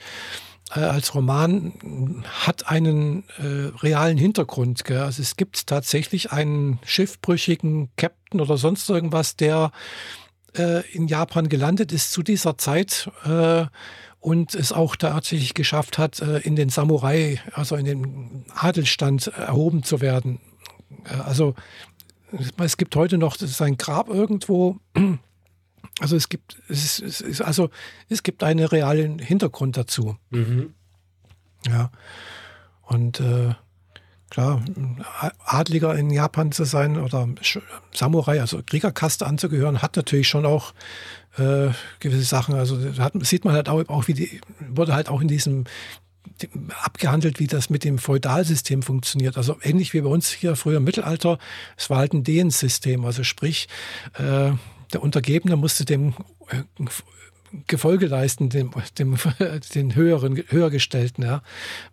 [0.75, 4.83] äh, als Roman, hat einen äh, realen Hintergrund.
[4.83, 5.01] Gell?
[5.01, 9.71] Also es gibt tatsächlich einen schiffbrüchigen Captain oder sonst irgendwas, der
[10.57, 13.65] äh, in Japan gelandet ist zu dieser Zeit äh,
[14.19, 19.83] und es auch tatsächlich geschafft hat, äh, in den Samurai, also in den Adelstand erhoben
[19.83, 20.39] zu werden.
[21.05, 21.53] Äh, also
[22.57, 24.77] es gibt heute noch sein Grab irgendwo
[25.99, 27.69] Also es gibt, es ist, es ist, also
[28.09, 30.17] es gibt einen realen Hintergrund dazu.
[30.31, 30.73] Mhm.
[31.67, 31.91] Ja.
[32.81, 33.53] Und äh,
[34.31, 34.63] klar,
[35.45, 37.27] Adliger in Japan zu sein oder
[37.93, 40.73] Samurai, also Kriegerkaste anzugehören, hat natürlich schon auch
[41.37, 41.69] äh,
[41.99, 42.55] gewisse Sachen.
[42.55, 45.65] Also hat, sieht man halt auch, auch, wie die, wurde halt auch in diesem
[46.83, 49.37] abgehandelt, wie das mit dem Feudalsystem funktioniert.
[49.37, 51.37] Also ähnlich wie bei uns hier früher im Mittelalter,
[51.77, 53.05] es war halt ein Dehensystem.
[53.05, 53.67] Also sprich,
[54.13, 54.51] äh,
[54.93, 56.13] der Untergebene musste dem
[56.49, 56.63] äh,
[57.67, 59.17] Gefolge leisten, dem, dem
[59.75, 61.41] den höheren, höhergestellten, ja,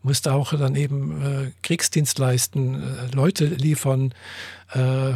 [0.03, 4.15] musste auch dann eben äh, Kriegsdienst leisten, äh, Leute liefern,
[4.73, 5.15] äh,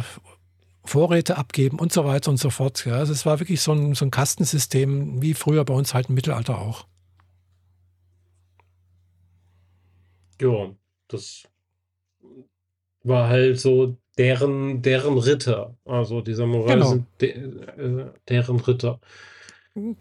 [0.85, 2.85] Vorräte abgeben und so weiter und so fort.
[2.85, 2.95] Ja.
[2.95, 6.15] Also es war wirklich so ein, so ein Kastensystem, wie früher bei uns halt im
[6.15, 6.85] Mittelalter auch.
[10.43, 10.69] Ja,
[11.07, 11.43] das
[13.03, 15.75] war halt so deren, deren Ritter.
[15.85, 16.89] Also die Samurai Genau.
[16.89, 18.99] sind de, äh, deren Ritter.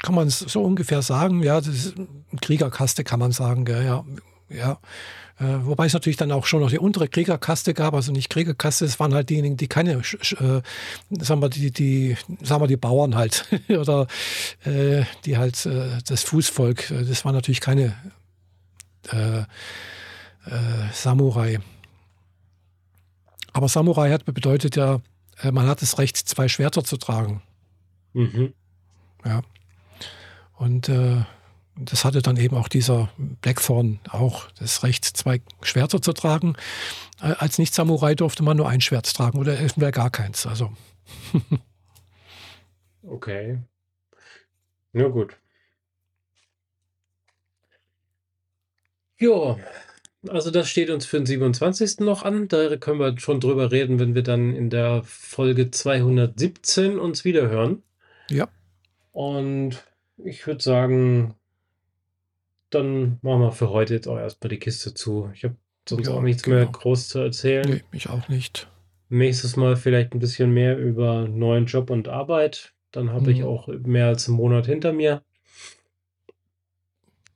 [0.03, 2.09] Kann man es so ungefähr sagen, ja, das ist eine
[2.41, 4.05] Kriegerkaste, kann man sagen, gell, ja.
[4.51, 4.81] ja.
[5.39, 8.85] Äh, wobei es natürlich dann auch schon noch die untere Kriegerkaste gab, also nicht Kriegerkaste,
[8.85, 10.03] es waren halt diejenigen, die keine, äh,
[11.21, 14.09] sagen wir, die, die, sagen wir, die Bauern halt, oder
[14.65, 17.95] äh, die halt äh, das Fußvolk, äh, das waren natürlich keine
[20.47, 21.59] äh, Samurai.
[23.53, 25.01] Aber Samurai hat bedeutet ja,
[25.43, 27.43] äh, man hat das Recht, zwei Schwerter zu tragen.
[28.13, 28.55] Mhm.
[29.25, 29.43] Ja.
[30.55, 31.23] Und äh,
[31.77, 36.55] das hatte dann eben auch dieser Blackthorn auch das Recht, zwei Schwerter zu tragen.
[37.21, 40.47] Äh, als Nicht-Samurai durfte man nur ein Schwert tragen oder wäre gar keins.
[40.47, 40.73] Also
[43.03, 43.59] Okay.
[44.93, 45.37] Na gut.
[49.19, 49.57] Ja,
[50.29, 52.01] also das steht uns für den 27.
[52.01, 52.49] noch an.
[52.49, 57.83] Da können wir schon drüber reden, wenn wir dann in der Folge 217 uns wiederhören.
[58.31, 58.49] ja,
[59.13, 59.85] Und
[60.19, 61.35] ich würde sagen,
[62.71, 65.31] dann machen wir für heute jetzt auch erstmal die Kiste zu.
[65.35, 65.57] Ich habe
[65.89, 66.71] sonst Ja, auch nichts mehr genau.
[66.73, 67.69] groß zu erzählen.
[67.69, 68.69] nee, ich auch nicht.
[69.09, 72.73] Nächstes Mal vielleicht ein bisschen mehr über neuen Job und Arbeit.
[72.93, 73.45] Dann habe ich Mhm.
[73.47, 75.23] auch mehr als einen Monat hinter mir.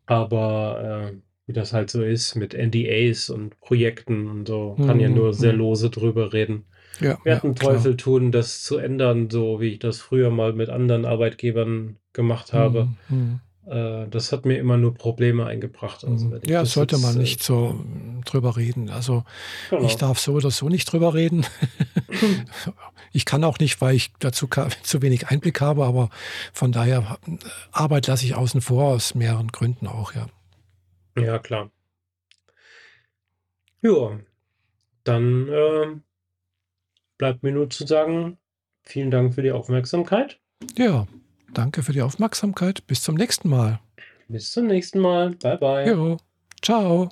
[0.06, 1.16] Aber äh,
[1.46, 5.32] wie das halt so ist mit NDAs und Projekten und so, kann ja Mhm, nur
[5.34, 5.58] sehr mhm.
[5.58, 6.66] lose drüber reden.
[7.00, 7.54] Ja, Wir ja.
[7.54, 12.52] Teufel tun, das zu ändern, so wie ich das früher mal mit anderen Arbeitgebern gemacht
[12.52, 12.92] habe.
[13.08, 16.04] Mhm, Äh, das hat mir immer nur Probleme eingebracht.
[16.04, 16.40] Also mhm.
[16.44, 18.90] Ja, das sollte man äh, nicht so mm, drüber reden.
[18.90, 19.24] Also
[19.68, 19.82] genau.
[19.86, 21.46] ich darf so oder so nicht drüber reden.
[23.12, 26.10] Ich kann auch nicht, weil ich dazu ka- zu wenig Einblick habe, aber
[26.52, 27.36] von daher äh,
[27.72, 30.26] Arbeit lasse ich außen vor aus mehreren Gründen auch, ja.
[31.18, 31.70] Ja, klar.
[33.82, 34.18] Ja,
[35.04, 36.02] dann ähm,
[37.18, 38.38] bleibt mir nur zu sagen,
[38.82, 40.40] vielen Dank für die Aufmerksamkeit.
[40.76, 41.06] Ja,
[41.52, 42.86] danke für die Aufmerksamkeit.
[42.86, 43.80] Bis zum nächsten Mal.
[44.28, 45.30] Bis zum nächsten Mal.
[45.36, 45.88] Bye, bye.
[45.88, 46.16] Jo,
[46.62, 47.10] ciao.